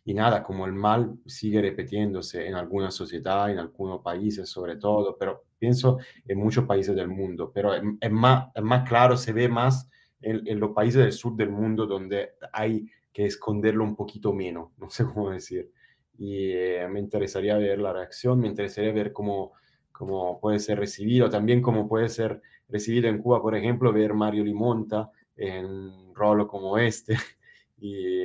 y, 0.05 0.15
nada, 0.15 0.43
como 0.43 0.67
el 0.67 0.75
mal 0.75 1.19
sigue 1.27 1.63
repitiéndose 1.63 2.47
en 2.47 2.55
alguna 2.55 2.91
sociedad, 2.91 3.51
en 3.51 3.59
algunos 3.59 4.03
países 4.03 4.51
sobre 4.51 4.77
todo, 4.77 5.17
pero 5.19 5.45
pienso 5.59 5.99
en 6.27 6.39
muchos 6.39 6.67
países 6.67 6.95
del 6.95 7.09
mundo, 7.09 7.51
pero 7.55 7.75
es, 7.75 8.11
más, 8.11 8.49
es 8.55 8.63
más 8.63 8.87
claro, 8.87 9.17
se 9.17 9.33
ve 9.33 9.49
más 9.49 9.89
en, 10.21 10.47
en, 10.47 10.61
los 10.61 10.71
países 10.71 11.03
del 11.03 11.13
sur 11.13 11.37
del 11.37 11.51
mundo 11.51 11.87
donde 11.87 12.33
hay 12.53 12.87
que 13.13 13.27
esconderlo 13.27 13.85
un 13.85 13.97
poquito 13.97 14.33
menos, 14.35 14.73
no 14.79 14.91
sé 14.91 15.05
cómo 15.05 15.31
decir. 15.31 15.71
Y 16.19 16.51
eh, 16.53 16.87
me 16.91 17.01
interesaría 17.01 17.57
ver 17.57 17.79
la 17.79 17.93
reacción, 17.93 18.41
me 18.41 18.49
interesaría 18.49 18.93
ver 18.93 19.13
cómo, 19.13 19.53
cómo 19.99 20.39
puede 20.41 20.61
ser 20.61 20.79
recibido, 20.79 21.29
también 21.29 21.61
cómo 21.61 21.89
puede 21.89 22.09
ser 22.09 22.41
recibido 22.69 23.09
en 23.09 23.19
Cuba, 23.19 23.43
por 23.43 23.57
ejemplo, 23.57 23.93
ver 23.93 24.15
Mario 24.15 24.45
Limonta 24.45 25.11
en 25.37 25.67
un 25.67 26.15
rol 26.15 26.47
como 26.47 26.79
este, 26.79 27.17
y 27.81 28.23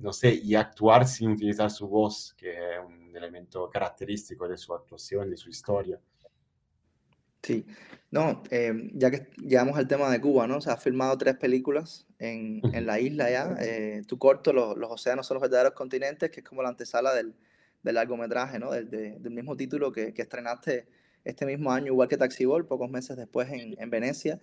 no 0.00 0.12
sé, 0.12 0.34
y 0.34 0.54
actuar 0.54 1.06
sin 1.06 1.30
utilizar 1.30 1.70
su 1.70 1.88
voz, 1.88 2.34
que 2.36 2.50
es 2.50 2.78
un 2.86 3.16
elemento 3.16 3.70
característico 3.70 4.46
de 4.46 4.58
su 4.58 4.74
actuación, 4.74 5.30
de 5.30 5.38
su 5.38 5.48
historia. 5.48 5.98
Sí, 7.42 7.64
no, 8.10 8.42
eh, 8.50 8.90
ya 8.92 9.10
que 9.10 9.28
llegamos 9.38 9.78
al 9.78 9.88
tema 9.88 10.10
de 10.10 10.20
Cuba, 10.20 10.46
¿no? 10.46 10.60
Se 10.60 10.70
ha 10.70 10.76
filmado 10.76 11.16
tres 11.16 11.36
películas 11.36 12.06
en, 12.18 12.60
en 12.74 12.86
la 12.86 13.00
isla 13.00 13.30
ya. 13.30 13.56
Eh, 13.60 14.02
tu 14.06 14.18
corto, 14.18 14.52
los, 14.52 14.76
los, 14.76 14.90
océanos 14.90 15.26
son 15.26 15.36
los 15.36 15.42
verdaderos 15.42 15.72
continentes, 15.72 16.30
que 16.30 16.40
es 16.40 16.46
como 16.46 16.62
la 16.62 16.70
antesala 16.70 17.14
del, 17.14 17.34
del 17.82 17.94
largometraje, 17.94 18.58
¿no? 18.58 18.70
Del, 18.72 18.90
del 18.90 19.30
mismo 19.30 19.56
título 19.56 19.92
que, 19.92 20.12
que, 20.14 20.22
estrenaste 20.22 20.86
este 21.24 21.46
mismo 21.46 21.72
año, 21.72 21.86
igual 21.86 22.08
que 22.08 22.16
Taxi 22.16 22.44
Ball, 22.44 22.66
pocos 22.66 22.90
meses 22.90 23.16
después 23.16 23.50
en, 23.50 23.74
en 23.80 23.90
Venecia. 23.90 24.40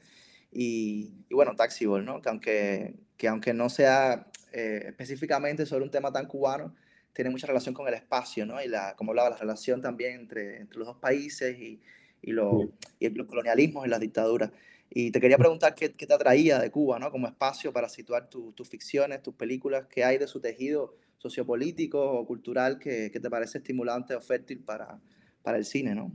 Y, 0.52 1.14
y, 1.30 1.34
bueno, 1.34 1.56
Taxi 1.56 1.86
Ball, 1.86 2.04
¿no? 2.04 2.22
Que 2.22 2.30
aunque, 2.30 2.96
que 3.18 3.28
aunque 3.28 3.54
no 3.54 3.70
sea 3.70 4.28
eh, 4.52 4.84
específicamente 4.88 5.66
sobre 5.66 5.86
un 5.86 5.92
tema 5.92 6.12
tan 6.12 6.28
cubano, 6.28 6.76
tiene 7.14 7.30
mucha 7.30 7.48
relación 7.48 7.74
con 7.74 7.88
el 7.88 7.94
espacio, 7.94 8.46
¿no? 8.46 8.62
Y 8.62 8.68
la, 8.68 8.96
como 8.96 9.12
hablaba, 9.12 9.30
la 9.30 9.38
relación 9.38 9.82
también 9.82 10.20
entre, 10.20 10.62
entre 10.62 10.78
los 10.78 10.88
dos 10.88 10.98
países 10.98 11.58
y, 11.58 11.82
y, 12.22 12.32
lo, 12.32 12.74
y 13.00 13.10
los 13.10 13.28
colonialismos 13.28 13.86
y 13.86 13.90
las 13.90 14.00
dictaduras. 14.00 14.52
Y 14.90 15.12
te 15.12 15.22
quería 15.22 15.38
preguntar 15.38 15.74
qué, 15.74 15.94
qué 15.94 16.06
te 16.06 16.14
atraía 16.14 16.60
de 16.60 16.70
Cuba, 16.70 17.00
¿no? 17.00 17.12
Como 17.12 17.28
espacio 17.28 17.72
para 17.72 17.88
situar 17.88 18.30
tus 18.30 18.70
ficciones, 18.70 19.24
tus 19.24 19.36
películas, 19.36 19.86
qué 19.90 20.04
hay 20.04 20.18
de 20.18 20.28
su 20.28 20.42
tejido 20.42 20.96
sociopolítico 21.18 22.12
o 22.12 22.26
cultural 22.26 22.78
que, 22.78 23.10
que 23.12 23.20
te 23.20 23.30
parece 23.30 23.60
estimulante 23.60 24.16
o 24.16 24.22
fértil 24.22 24.60
para, 24.60 25.00
para 25.44 25.58
el 25.58 25.66
cine, 25.66 25.96
¿no? 25.96 26.12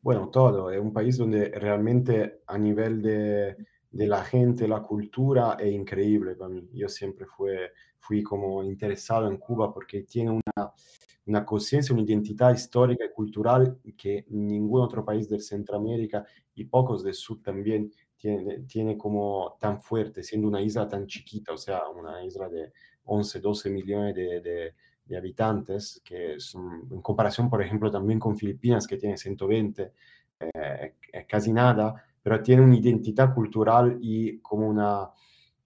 Bueno, 0.00 0.28
todo. 0.30 0.70
Es 0.70 0.80
un 0.80 0.92
país 0.92 1.16
donde 1.16 1.48
realmente 1.50 2.42
a 2.46 2.58
nivel 2.58 3.02
de, 3.02 3.56
de 3.90 4.06
la 4.06 4.24
gente, 4.24 4.66
la 4.66 4.82
cultura 4.82 5.56
es 5.60 5.72
increíble 5.72 6.34
para 6.34 6.50
mí. 6.50 6.68
Yo 6.72 6.88
siempre 6.88 7.26
fue, 7.26 7.72
fui 7.98 8.22
como 8.22 8.62
interesado 8.64 9.28
en 9.28 9.36
Cuba 9.38 9.72
porque 9.72 10.02
tiene 10.02 10.30
una, 10.30 10.72
una 11.26 11.44
conciencia, 11.44 11.94
una 11.94 12.02
identidad 12.02 12.52
histórica 12.52 13.04
y 13.04 13.12
cultural 13.12 13.78
que 13.96 14.24
ningún 14.30 14.80
otro 14.82 15.04
país 15.04 15.28
del 15.28 15.40
Centroamérica 15.42 16.24
y 16.54 16.64
pocos 16.64 17.04
del 17.04 17.14
sur 17.14 17.40
también 17.42 17.92
tiene, 18.16 18.60
tiene 18.60 18.96
como 18.96 19.56
tan 19.60 19.82
fuerte, 19.82 20.22
siendo 20.22 20.48
una 20.48 20.60
isla 20.62 20.88
tan 20.88 21.06
chiquita, 21.06 21.52
o 21.52 21.58
sea, 21.58 21.88
una 21.88 22.24
isla 22.24 22.48
de 22.48 22.72
11, 23.04 23.40
12 23.40 23.70
millones 23.70 24.14
de, 24.14 24.40
de, 24.40 24.74
de 25.04 25.16
habitantes, 25.16 26.00
que 26.04 26.38
son, 26.38 26.88
en 26.90 27.02
comparación, 27.02 27.50
por 27.50 27.62
ejemplo, 27.62 27.90
también 27.90 28.18
con 28.18 28.36
Filipinas, 28.36 28.86
que 28.86 28.96
tiene 28.96 29.16
120, 29.16 29.92
eh, 30.40 30.94
es 31.12 31.26
casi 31.26 31.52
nada, 31.52 31.94
pero 32.22 32.42
tiene 32.42 32.62
una 32.62 32.76
identidad 32.76 33.34
cultural 33.34 33.98
y 34.00 34.38
como 34.38 34.68
una, 34.68 35.10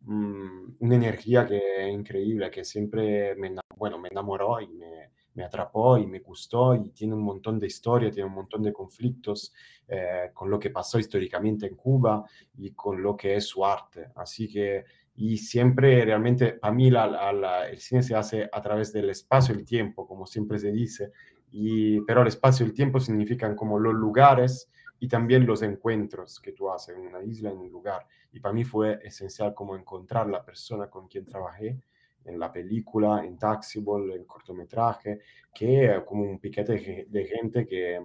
mm, 0.00 0.76
una 0.80 0.94
energía 0.96 1.46
que 1.46 1.88
es 1.88 1.92
increíble, 1.94 2.50
que 2.50 2.64
siempre 2.64 3.34
me, 3.36 3.54
bueno, 3.76 3.98
me 3.98 4.08
enamoró 4.10 4.60
y 4.60 4.68
me, 4.68 5.10
me 5.36 5.44
atrapó 5.44 5.98
y 5.98 6.06
me 6.06 6.20
gustó 6.20 6.74
y 6.74 6.90
tiene 6.90 7.14
un 7.14 7.22
montón 7.22 7.58
de 7.58 7.66
historia, 7.66 8.10
tiene 8.10 8.28
un 8.28 8.34
montón 8.34 8.62
de 8.62 8.72
conflictos 8.72 9.52
eh, 9.86 10.30
con 10.32 10.50
lo 10.50 10.58
que 10.58 10.70
pasó 10.70 10.98
históricamente 10.98 11.66
en 11.66 11.76
Cuba 11.76 12.24
y 12.56 12.70
con 12.72 13.02
lo 13.02 13.16
que 13.16 13.36
es 13.36 13.46
su 13.46 13.64
arte. 13.64 14.08
Así 14.16 14.48
que, 14.48 14.84
y 15.16 15.38
siempre 15.38 16.04
realmente, 16.04 16.52
para 16.52 16.74
mí 16.74 16.90
la, 16.90 17.06
la, 17.32 17.68
el 17.68 17.78
cine 17.78 18.02
se 18.02 18.14
hace 18.14 18.48
a 18.52 18.60
través 18.60 18.92
del 18.92 19.08
espacio 19.08 19.54
y 19.54 19.58
el 19.58 19.64
tiempo, 19.64 20.06
como 20.06 20.26
siempre 20.26 20.58
se 20.58 20.70
dice, 20.70 21.10
y, 21.50 22.02
pero 22.02 22.20
el 22.20 22.28
espacio 22.28 22.66
y 22.66 22.68
el 22.68 22.74
tiempo 22.74 23.00
significan 23.00 23.56
como 23.56 23.78
los 23.78 23.94
lugares 23.94 24.70
y 24.98 25.08
también 25.08 25.46
los 25.46 25.62
encuentros 25.62 26.38
que 26.38 26.52
tú 26.52 26.70
haces 26.70 26.96
en 26.96 27.06
una 27.06 27.22
isla, 27.22 27.50
en 27.50 27.58
un 27.58 27.70
lugar. 27.70 28.06
Y 28.30 28.40
para 28.40 28.52
mí 28.52 28.64
fue 28.64 28.98
esencial 29.02 29.54
como 29.54 29.74
encontrar 29.74 30.28
la 30.28 30.44
persona 30.44 30.90
con 30.90 31.08
quien 31.08 31.24
trabajé 31.24 31.80
en 32.24 32.38
la 32.38 32.52
película, 32.52 33.24
en 33.24 33.38
Taxiball, 33.38 34.12
en 34.12 34.24
cortometraje, 34.24 35.20
que 35.54 36.02
como 36.04 36.24
un 36.24 36.38
piquete 36.38 37.06
de 37.08 37.24
gente 37.24 37.66
que, 37.66 38.02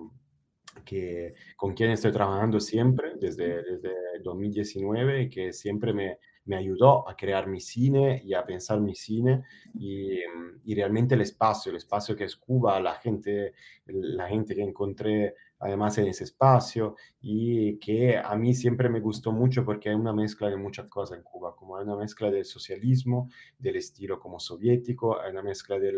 que, 0.85 1.33
con 1.57 1.73
quien 1.73 1.91
estoy 1.91 2.11
trabajando 2.11 2.59
siempre 2.59 3.15
desde, 3.19 3.63
desde 3.63 3.93
2019 4.23 5.23
y 5.23 5.29
que 5.29 5.51
siempre 5.51 5.93
me, 5.93 6.19
me 6.45 6.57
ayudó 6.57 7.07
a 7.07 7.15
crear 7.15 7.47
mi 7.47 7.59
cine 7.59 8.21
y 8.25 8.33
a 8.33 8.45
pensar 8.45 8.81
mi 8.81 8.95
cine 8.95 9.43
y, 9.73 10.19
y, 10.65 10.75
realmente 10.75 11.15
el 11.15 11.21
espacio, 11.21 11.69
el 11.69 11.77
espacio 11.77 12.15
que 12.15 12.25
es 12.25 12.35
Cuba, 12.35 12.79
la 12.79 12.95
gente, 12.95 13.53
la 13.85 14.27
gente 14.27 14.55
que 14.55 14.63
encontré 14.63 15.35
además 15.61 15.97
en 15.99 16.07
ese 16.07 16.23
espacio 16.23 16.95
y 17.21 17.77
que 17.77 18.17
a 18.17 18.35
mí 18.35 18.53
siempre 18.55 18.89
me 18.89 18.99
gustó 18.99 19.31
mucho 19.31 19.63
porque 19.63 19.89
hay 19.89 19.95
una 19.95 20.11
mezcla 20.11 20.49
de 20.49 20.57
muchas 20.57 20.87
cosas 20.87 21.17
en 21.17 21.23
Cuba, 21.23 21.55
como 21.55 21.77
hay 21.77 21.83
una 21.83 21.95
mezcla 21.95 22.31
del 22.31 22.45
socialismo, 22.45 23.29
del 23.59 23.75
estilo 23.75 24.19
como 24.19 24.39
soviético, 24.39 25.21
hay 25.21 25.31
una 25.31 25.43
mezcla 25.43 25.77
de 25.77 25.91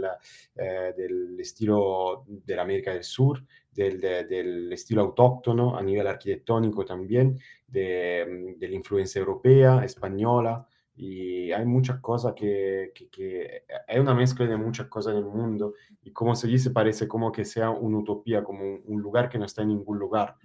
eh, 0.56 0.94
del 0.98 1.40
estilo 1.40 2.26
de 2.28 2.60
América 2.60 2.94
del 2.94 3.06
Sur, 3.06 3.44
del, 3.72 4.02
de, 4.02 4.26
del, 4.26 4.72
estilo 4.74 5.02
autóctono 5.02 5.78
a 5.78 5.82
nivel 5.82 6.08
arquitectónico 6.08 6.84
también, 6.84 7.40
de, 7.74 8.56
de 8.58 8.68
la 8.68 8.76
influencia 8.76 9.20
europea, 9.20 9.84
española, 9.84 10.68
y 10.96 11.52
hay 11.52 11.66
muchas 11.66 12.00
cosas 12.00 12.34
que, 12.36 12.92
que, 12.94 13.10
que, 13.10 13.64
hay 13.88 14.00
una 14.00 14.14
mezcla 14.14 14.46
de 14.46 14.58
muchas 14.58 14.88
cosas 14.88 15.14
en 15.14 15.20
el 15.20 15.26
mundo 15.26 15.74
y 16.04 16.12
como 16.12 16.36
se 16.36 16.48
dice 16.48 16.70
parece 16.70 17.08
como 17.08 17.32
que 17.32 17.46
sea 17.46 17.72
una 17.72 17.98
utopía, 17.98 18.44
como 18.44 18.64
un, 18.64 18.82
un 18.86 19.02
lugar 19.02 19.28
que 19.28 19.40
no 19.40 19.46
está 19.46 19.64
en 19.64 19.70
ningún 19.70 19.98
lugar 19.98 20.36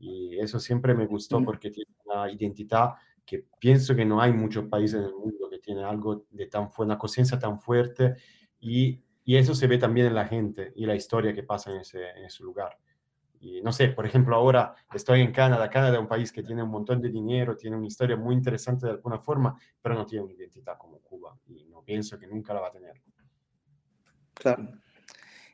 y 0.00 0.38
eso 0.38 0.58
siempre 0.60 0.94
me 0.94 1.06
gustó 1.06 1.44
porque 1.44 1.70
tiene 1.70 1.90
una 2.06 2.30
identidad 2.30 2.94
que 3.26 3.44
pienso 3.60 3.94
que 3.94 4.06
no 4.06 4.22
hay 4.22 4.32
muchos 4.32 4.66
países 4.68 5.00
en 5.00 5.06
el 5.06 5.14
mundo 5.14 5.50
que 5.50 5.58
tiene 5.58 5.84
algo 5.84 6.24
de 6.30 6.46
tan 6.46 6.70
fuerte, 6.70 6.92
una 6.92 6.98
conciencia 6.98 7.38
tan 7.38 7.60
fuerte 7.60 8.14
y, 8.58 9.02
y, 9.24 9.36
eso 9.36 9.54
se 9.54 9.66
ve 9.66 9.76
también 9.76 10.06
en 10.06 10.14
la 10.14 10.26
gente 10.26 10.72
y 10.74 10.86
la 10.86 10.94
historia 10.94 11.34
que 11.34 11.42
pasa 11.42 11.70
en 11.70 11.80
ese, 11.80 12.08
en 12.16 12.24
ese 12.24 12.42
lugar. 12.42 12.78
Y 13.40 13.60
no 13.62 13.72
sé, 13.72 13.88
por 13.88 14.06
ejemplo, 14.06 14.34
ahora 14.34 14.74
estoy 14.92 15.20
en 15.20 15.32
Canadá. 15.32 15.70
Canadá 15.70 15.94
es 15.94 16.00
un 16.00 16.08
país 16.08 16.32
que 16.32 16.42
tiene 16.42 16.62
un 16.62 16.70
montón 16.70 17.00
de 17.00 17.08
dinero, 17.08 17.56
tiene 17.56 17.76
una 17.76 17.86
historia 17.86 18.16
muy 18.16 18.34
interesante 18.34 18.86
de 18.86 18.92
alguna 18.92 19.18
forma, 19.18 19.58
pero 19.80 19.94
no 19.94 20.04
tiene 20.04 20.24
una 20.24 20.34
identidad 20.34 20.76
como 20.76 20.98
Cuba 20.98 21.38
y 21.46 21.64
no 21.66 21.82
pienso 21.82 22.18
que 22.18 22.26
nunca 22.26 22.52
la 22.54 22.60
va 22.60 22.68
a 22.68 22.72
tener. 22.72 23.00
Claro. 24.34 24.68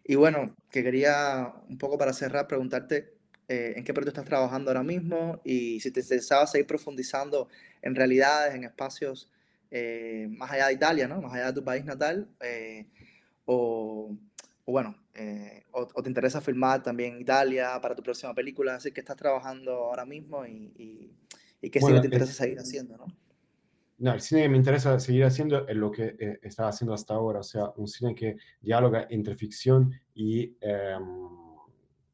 Y 0.04 0.14
bueno, 0.16 0.54
que 0.70 0.82
quería 0.82 1.52
un 1.68 1.78
poco 1.78 1.96
para 1.96 2.12
cerrar 2.12 2.46
preguntarte 2.46 3.14
eh, 3.48 3.74
en 3.76 3.84
qué 3.84 3.92
proyecto 3.92 4.20
estás 4.20 4.24
trabajando 4.24 4.70
ahora 4.70 4.82
mismo 4.82 5.40
y 5.44 5.80
si 5.80 5.90
te 5.90 6.00
interesaba 6.00 6.46
seguir 6.46 6.66
profundizando 6.66 7.48
en 7.82 7.94
realidades, 7.94 8.54
en 8.54 8.64
espacios 8.64 9.30
eh, 9.70 10.28
más 10.30 10.50
allá 10.50 10.68
de 10.68 10.74
Italia, 10.74 11.08
¿no? 11.08 11.20
Más 11.20 11.34
allá 11.34 11.46
de 11.46 11.52
tu 11.52 11.64
país 11.64 11.84
natal, 11.84 12.28
eh, 12.40 12.86
o, 13.44 14.16
o 14.64 14.72
bueno, 14.72 14.96
eh, 15.14 15.64
o, 15.72 15.86
o, 15.94 16.02
te 16.02 16.08
interesa 16.08 16.40
filmar 16.40 16.82
también 16.82 17.20
Italia 17.20 17.78
para 17.80 17.94
tu 17.94 18.02
próxima 18.02 18.34
película, 18.34 18.76
así 18.76 18.92
que 18.92 19.00
estás 19.00 19.16
trabajando 19.16 19.72
ahora 19.72 20.04
mismo 20.04 20.46
y, 20.46 20.72
y, 20.76 21.12
y 21.60 21.70
qué 21.70 21.80
bueno, 21.80 21.96
cine 21.96 22.00
te 22.00 22.06
interesa 22.06 22.30
el, 22.30 22.36
seguir 22.36 22.58
haciendo, 22.58 22.96
¿no? 22.96 23.06
No, 23.98 24.12
el 24.12 24.20
cine 24.20 24.42
que 24.42 24.48
me 24.48 24.56
interesa 24.56 24.98
seguir 24.98 25.24
haciendo 25.24 25.68
es 25.68 25.76
lo 25.76 25.90
que 25.90 26.16
eh, 26.18 26.38
estaba 26.42 26.70
haciendo 26.70 26.94
hasta 26.94 27.14
ahora, 27.14 27.40
o 27.40 27.44
sea, 27.44 27.70
un 27.76 27.86
cine 27.86 28.14
que 28.14 28.36
dialoga 28.60 29.06
entre 29.08 29.36
ficción 29.36 29.92
y, 30.14 30.56
eh, 30.60 30.98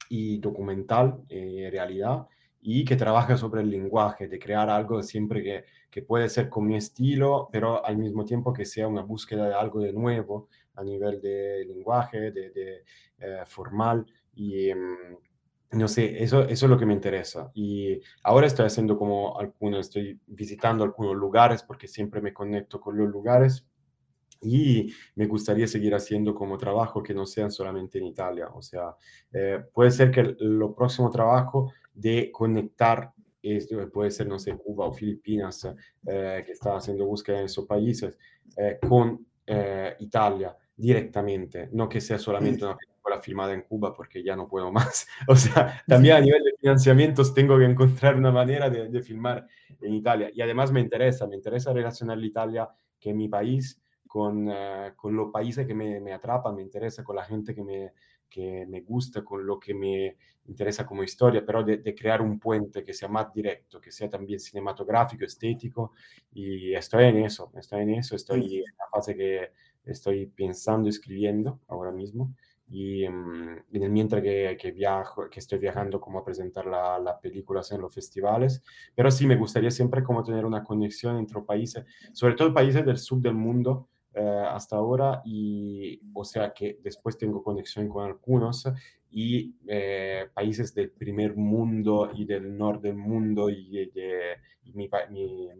y 0.09 0.39
documental, 0.39 1.23
eh, 1.29 1.69
realidad, 1.73 2.27
y 2.61 2.85
que 2.85 2.97
trabaja 2.97 3.37
sobre 3.39 3.63
el 3.63 3.71
lenguaje, 3.71 4.29
de 4.29 4.39
crear 4.39 4.69
algo 4.69 5.03
siempre 5.03 5.43
que, 5.43 5.65
que 5.91 6.03
puede 6.03 6.29
ser 6.29 6.51
con 6.51 6.67
mi 6.67 6.77
estilo, 6.77 7.49
pero 7.51 7.85
al 7.85 7.97
mismo 7.97 8.25
tiempo 8.27 8.53
que 8.53 8.67
sea 8.67 8.87
una 8.87 9.03
búsqueda 9.03 9.49
de 9.49 9.55
algo 9.55 9.81
de 9.81 9.93
nuevo, 9.93 10.49
a 10.75 10.85
nivel 10.85 11.21
de 11.21 11.65
lenguaje, 11.67 12.31
de, 12.31 12.51
de 12.51 12.85
eh, 13.19 13.43
formal, 13.47 14.07
y, 14.35 14.71
no 15.73 15.87
sé, 15.87 16.23
eso, 16.23 16.43
eso 16.43 16.67
es 16.67 16.71
lo 16.71 16.79
que 16.79 16.87
me 16.87 16.95
interesa. 16.95 17.51
Y 17.55 18.01
ahora 18.25 18.47
estoy 18.47 18.67
haciendo 18.67 18.99
como 18.99 19.39
algunos, 19.39 19.81
estoy 19.87 20.21
visitando 20.27 20.83
algunos 20.83 21.15
lugares 21.15 21.63
porque 21.63 21.87
siempre 21.87 22.21
me 22.21 22.33
conecto 22.33 22.81
con 22.81 22.97
los 22.97 23.09
lugares 23.09 23.67
y 24.43 24.93
me 25.15 25.27
gustaría 25.27 25.67
seguir 25.67 25.95
haciendo 25.95 26.35
como 26.35 26.59
trabajo 26.59 27.03
que 27.03 27.15
no 27.15 27.27
sean 27.27 27.51
solamente 27.51 27.99
en 27.99 28.07
Italia. 28.07 28.49
O 28.55 28.63
sea, 28.63 28.97
eh, 29.33 29.63
puede 29.73 29.91
ser 29.91 30.11
que 30.11 30.35
lo 30.41 30.75
próximo 30.75 31.11
trabajo 31.11 31.73
de 31.95 32.31
conectar, 32.33 33.13
puede 33.93 34.11
ser, 34.11 34.27
no 34.27 34.39
sé, 34.39 34.57
Cuba 34.57 34.87
o 34.87 34.93
Filipinas, 34.93 35.69
eh, 36.07 36.43
que 36.45 36.53
está 36.53 36.77
haciendo 36.77 37.07
búsqueda 37.07 37.41
en 37.41 37.45
esos 37.45 37.67
países, 37.67 38.19
eh, 38.57 38.79
con 38.87 39.27
Italia 39.99 40.57
directamente, 40.77 41.69
no 41.73 41.89
que 41.89 42.01
sea 42.01 42.19
solamente 42.19 42.65
una 42.65 42.77
película 42.77 43.21
filmada 43.21 43.53
en 43.53 43.63
Cuba 43.63 43.93
porque 43.93 44.23
ya 44.23 44.37
no 44.37 44.49
puedo 44.49 44.73
más. 44.73 45.07
O 45.29 45.37
sea, 45.37 45.83
también 45.87 46.17
a 46.17 46.21
nivel 46.21 46.43
de 46.43 46.53
financiamientos 46.59 47.35
tengo 47.35 47.59
que 47.59 47.65
encontrar 47.65 48.17
una 48.17 48.31
manera 48.31 48.71
de, 48.71 48.89
de 48.89 49.03
filmar 49.03 49.47
en 49.81 49.95
Italia. 49.95 50.31
Y 50.33 50.41
además 50.41 50.73
me 50.73 50.81
interesa, 50.81 51.27
me 51.27 51.37
interesa 51.37 51.73
relacionar 51.73 52.19
la 52.19 52.27
Italia, 52.27 52.69
que 52.99 53.13
mi 53.13 53.29
país, 53.29 53.81
con, 54.07 54.49
uh, 54.49 54.95
con 54.97 55.15
los 55.15 55.31
países 55.31 55.67
que 55.67 55.75
me, 55.75 56.01
me, 56.01 56.13
atrapan, 56.13 56.55
me 56.55 56.63
interesa, 56.63 57.05
con 57.05 57.17
la 57.17 57.25
gente 57.25 57.55
que 57.55 57.63
me, 57.63 57.93
que 58.31 58.65
me 58.67 58.81
gusta, 58.83 59.23
con 59.23 59.45
lo 59.45 59.59
que 59.59 59.75
me 59.75 60.17
interesa 60.47 60.87
como 60.87 61.03
historia, 61.03 61.45
pero 61.45 61.63
de, 61.63 61.79
de, 61.79 61.95
crear 61.95 62.23
un 62.23 62.39
puente 62.39 62.85
que 62.85 62.95
sea 62.95 63.09
más 63.09 63.33
directo, 63.33 63.81
que 63.81 63.91
sea 63.91 64.09
también 64.09 64.41
cinematográfico, 64.41 65.25
estético, 65.25 65.93
y 66.33 66.73
estoy 66.75 67.05
en 67.05 67.25
eso, 67.25 67.53
estoy 67.57 67.83
en 67.83 67.91
eso, 67.95 68.17
estoy 68.17 68.59
en 68.59 68.77
la 68.79 68.87
fase 68.91 69.15
que 69.17 69.51
estoy 69.85 70.27
pensando, 70.27 70.89
escribiendo 70.89 71.61
ahora 71.69 71.91
mismo, 71.91 72.35
y 72.71 73.07
um, 73.07 73.57
el 73.73 73.91
mientras 73.91 74.23
que, 74.23 74.57
que, 74.59 74.71
viajo, 74.71 75.29
que 75.29 75.41
estoy 75.41 75.59
viajando 75.59 76.01
como 76.01 76.21
a 76.21 76.25
presentar 76.25 76.67
las 76.67 77.03
la 77.03 77.21
películas 77.21 77.73
en 77.73 77.81
los 77.81 77.93
festivales, 77.93 78.63
pero 78.95 79.11
sí 79.11 79.27
me 79.27 79.37
gustaría 79.37 79.71
siempre 79.71 80.05
como 80.05 80.23
tener 80.23 80.47
una 80.47 80.63
conexión 80.63 81.19
entre 81.19 81.41
países, 81.43 81.85
sobre 82.13 82.35
todo 82.35 82.55
países 82.55 82.85
del 82.87 82.99
sur 82.99 83.21
del 83.21 83.35
mundo, 83.35 83.89
eh, 84.21 84.45
hasta 84.49 84.77
ahora 84.77 85.23
y 85.25 85.99
o 86.13 86.25
sea 86.25 86.53
que 86.53 86.79
después 86.83 87.17
tengo 87.17 87.43
conexión 87.43 87.89
con 87.89 88.05
algunos 88.05 88.67
y 89.11 89.57
eh, 89.67 90.29
países 90.35 90.75
del 90.75 90.91
primer 90.91 91.35
mundo 91.37 92.11
y 92.15 92.27
del 92.27 92.55
norte 92.57 92.89
del 92.89 92.99
mundo 92.99 93.49
y, 93.49 93.91
de, 93.91 94.37
y 94.65 94.75
mi, 94.75 94.89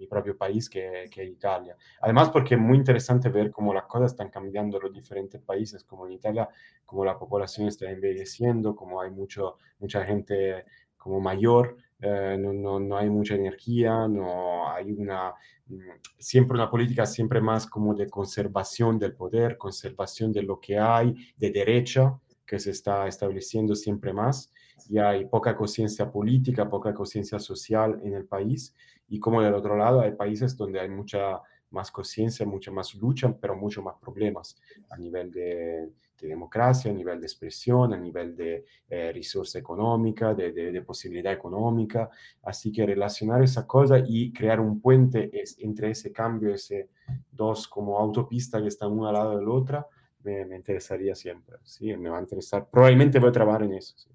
propio 0.09 0.37
país 0.37 0.69
que, 0.69 1.07
que, 1.11 1.25
Italia. 1.25 1.75
Además 2.03 2.29
porque 2.29 2.55
es 2.55 2.61
muy 2.61 2.77
interesante 2.77 3.31
ver 3.31 3.51
cómo 3.51 3.73
las 3.73 3.87
cosas 3.87 4.13
están 4.13 4.29
cambiando 4.29 4.77
en 4.77 4.83
los 4.83 4.93
diferentes 4.93 5.41
países, 5.41 5.83
como 5.85 6.07
en 6.07 6.13
Italia, 6.13 6.49
como 6.85 7.03
la 7.03 7.19
población 7.19 7.67
está 7.67 7.91
envejeciendo, 7.91 8.77
como 8.77 9.01
hay 9.01 9.11
mucho, 9.11 9.57
mucha 9.79 10.05
gente 10.05 10.67
como 10.99 11.19
mayor, 11.19 11.79
eh, 12.03 12.37
no, 12.39 12.53
no, 12.53 12.81
no, 12.81 12.97
hay 12.97 13.11
mucha 13.11 13.35
energía, 13.35 14.09
no 14.09 14.71
hay 14.71 14.93
una, 14.93 15.35
mm, 15.67 15.79
siempre 16.19 16.55
una 16.55 16.71
política 16.71 17.05
siempre 17.07 17.41
más 17.41 17.67
como 17.67 17.95
de 17.95 18.09
conservación 18.09 18.99
del 18.99 19.15
poder, 19.15 19.59
conservación 19.59 20.33
de 20.33 20.43
lo 20.43 20.61
que 20.61 20.79
hay, 20.79 21.15
de 21.37 21.51
derecha, 21.51 22.19
que 22.47 22.59
se 22.59 22.71
está 22.71 23.07
estableciendo 23.07 23.75
siempre 23.77 24.13
más, 24.13 24.53
y 24.89 24.99
hay 24.99 25.27
poca 25.27 25.57
conciencia 25.57 26.11
política, 26.11 26.69
poca 26.69 26.95
conciencia 26.95 27.39
social 27.39 28.01
en 28.05 28.15
el 28.15 28.27
país, 28.27 28.75
y 29.09 29.19
como 29.19 29.43
del 29.43 29.55
otro 29.55 29.77
lado 29.77 30.01
hay 30.01 30.13
países 30.13 30.57
donde 30.57 30.81
hay 30.81 30.89
mucha 30.89 31.41
más 31.71 31.91
conciencia, 31.91 32.47
mucha 32.47 32.71
más 32.71 32.95
lucha, 32.95 33.35
pero 33.41 33.57
mucho 33.57 33.83
más 33.83 33.97
problemas 34.01 34.57
a 34.91 34.97
nivel 34.97 35.31
de, 35.31 35.89
de 36.21 36.29
democracia, 36.29 36.91
a 36.91 36.95
nivel 36.95 37.21
de 37.21 37.27
expresión, 37.27 37.93
a 37.93 37.97
nivel 37.97 38.37
de 38.37 38.65
eh, 38.89 39.13
resursa 39.13 39.59
económica, 39.59 40.35
de, 40.35 40.53
de, 40.53 40.73
de, 40.73 40.83
posibilidad 40.83 41.33
económica. 41.33 42.11
Así 42.43 42.73
que 42.73 42.87
relacionar 42.87 43.43
esa 43.43 43.67
cosa 43.67 44.03
y 44.05 44.33
crear 44.33 44.61
un 44.61 44.81
puente 44.81 45.31
es, 45.33 45.57
entre 45.61 45.91
ese 45.91 46.13
cambio, 46.13 46.55
ese 46.55 46.91
dos 47.31 47.69
como 47.69 47.99
autopistas 47.99 48.63
que 48.63 48.69
están 48.69 48.93
una 48.93 49.09
al 49.09 49.15
lado 49.15 49.39
de 49.39 49.45
la 49.45 49.51
otra, 49.51 49.87
me, 50.23 50.45
me, 50.45 50.57
interesaría 50.57 51.15
siempre. 51.15 51.57
Sí, 51.63 51.97
me 51.97 52.11
va 52.11 52.19
a 52.19 52.23
interesar. 52.23 52.69
Probablemente 52.69 53.19
voy 53.19 53.31
a 53.31 53.33
trabajar 53.33 53.63
en 53.63 53.75
eso. 53.75 53.95
Sí. 53.97 54.11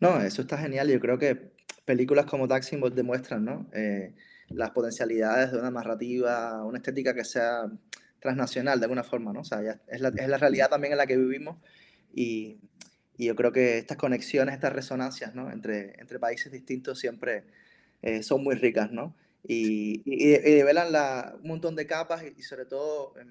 No, 0.00 0.20
eso 0.20 0.42
está 0.42 0.58
genial. 0.58 0.88
Yo 0.88 1.00
creo 1.00 1.18
que 1.18 1.52
películas 1.84 2.26
como 2.26 2.48
Taxi 2.48 2.78
demuestran, 2.92 3.44
¿no? 3.44 3.68
Eh, 3.72 4.14
las 4.48 4.70
potencialidades 4.70 5.52
de 5.52 5.58
una 5.58 5.70
narrativa, 5.70 6.64
una 6.64 6.78
estética 6.78 7.14
que 7.14 7.24
sea 7.24 7.70
transnacional 8.20 8.78
de 8.78 8.84
alguna 8.84 9.02
forma, 9.02 9.32
¿no? 9.32 9.40
O 9.40 9.44
sea, 9.44 9.62
ya 9.62 9.80
es, 9.88 10.00
la, 10.00 10.08
es 10.08 10.28
la 10.28 10.38
realidad 10.38 10.68
también 10.68 10.92
en 10.92 10.98
la 10.98 11.06
que 11.06 11.16
vivimos 11.16 11.56
y, 12.14 12.58
y, 13.16 13.26
yo 13.26 13.34
creo 13.34 13.52
que 13.52 13.78
estas 13.78 13.96
conexiones, 13.96 14.54
estas 14.54 14.72
resonancias, 14.72 15.34
¿no? 15.34 15.50
Entre, 15.50 15.98
entre 16.00 16.18
países 16.18 16.52
distintos 16.52 16.98
siempre 16.98 17.44
eh, 18.02 18.22
son 18.22 18.42
muy 18.42 18.54
ricas, 18.56 18.90
¿no? 18.92 19.16
Y, 19.46 20.02
y, 20.04 20.34
y 20.34 20.54
develan 20.54 20.92
la, 20.92 21.36
un 21.40 21.48
montón 21.48 21.76
de 21.76 21.86
capas 21.86 22.22
y, 22.36 22.42
sobre 22.42 22.66
todo 22.66 23.14
eh, 23.18 23.24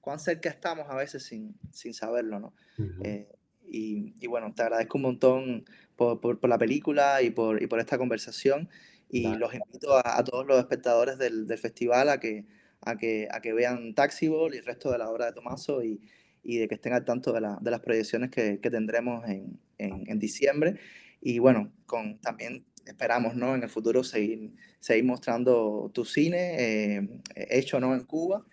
cuán 0.00 0.20
cerca 0.20 0.48
estamos 0.48 0.86
a 0.88 0.94
veces 0.94 1.24
sin, 1.24 1.56
sin 1.72 1.92
saberlo, 1.92 2.38
¿no? 2.38 2.54
Uh 2.78 2.82
-huh. 2.82 3.06
eh, 3.06 3.35
y, 3.68 4.26
bueno, 4.26 4.52
te 4.54 4.62
agradezco 4.62 4.98
un 4.98 5.02
montón 5.02 5.64
por, 5.96 6.20
por, 6.20 6.38
por 6.38 6.50
la 6.50 6.58
película 6.58 7.22
y 7.22 7.30
por, 7.30 7.62
y 7.62 7.66
por 7.66 7.80
esta 7.80 7.98
conversación 7.98 8.68
y 9.08 9.24
vale. 9.24 9.38
los 9.38 9.54
invito 9.54 9.96
a, 9.96 10.18
a, 10.18 10.24
todos 10.24 10.46
los 10.46 10.58
espectadores 10.58 11.18
del, 11.18 11.46
del 11.46 11.58
festival 11.58 12.08
a 12.08 12.18
que 12.20 12.44
a 12.86 12.96
que, 12.96 13.28
a 13.30 13.40
que 13.40 13.52
vean 13.52 13.94
Taxiball 13.94 14.54
y 14.54 14.58
el 14.58 14.64
resto 14.64 14.90
de 14.90 14.98
la 14.98 15.10
obra 15.10 15.26
de 15.26 15.32
Tomaso 15.32 15.82
y, 15.82 16.00
y 16.42 16.58
de 16.58 16.68
que 16.68 16.76
estén 16.76 16.92
al 16.92 17.04
tanto 17.04 17.32
de, 17.32 17.40
la, 17.40 17.58
de 17.60 17.70
las 17.70 17.80
proyecciones 17.80 18.30
que, 18.30 18.60
que 18.60 18.70
tendremos 18.70 19.28
en, 19.28 19.58
en, 19.78 20.04
en, 20.08 20.18
diciembre. 20.18 20.78
Y 21.20 21.40
bueno, 21.40 21.72
con, 21.86 22.18
también 22.18 22.64
esperamos 22.86 23.34
¿no? 23.34 23.54
en 23.56 23.62
el 23.64 23.68
futuro 23.68 24.04
seguir, 24.04 24.54
seguir 24.78 25.04
mostrando 25.04 25.90
tu 25.92 26.04
cine 26.04 26.56
eh, 26.94 27.08
hecho 27.34 27.80
¿no? 27.80 27.94
en 27.94 28.04
Cuba. 28.04 28.44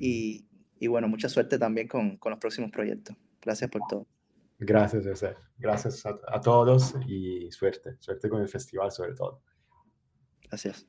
Y, 0.00 0.44
y, 0.80 0.88
bueno, 0.88 1.08
mucha 1.08 1.28
suerte 1.28 1.58
también 1.58 1.86
con, 1.86 2.16
con, 2.16 2.30
los 2.30 2.40
próximos 2.40 2.70
proyectos. 2.72 3.16
Gracias 3.40 3.70
por 3.70 3.82
todo. 3.88 4.06
Gracias, 4.58 5.06
José. 5.06 5.36
Gracias 5.58 6.04
a, 6.06 6.40
todos 6.40 6.94
y 7.06 7.50
suerte. 7.50 7.96
Suerte 8.00 8.28
con 8.28 8.40
el 8.40 8.48
festival 8.48 8.90
sobre 8.90 9.14
todo. 9.14 9.42
Gracias. 10.48 10.86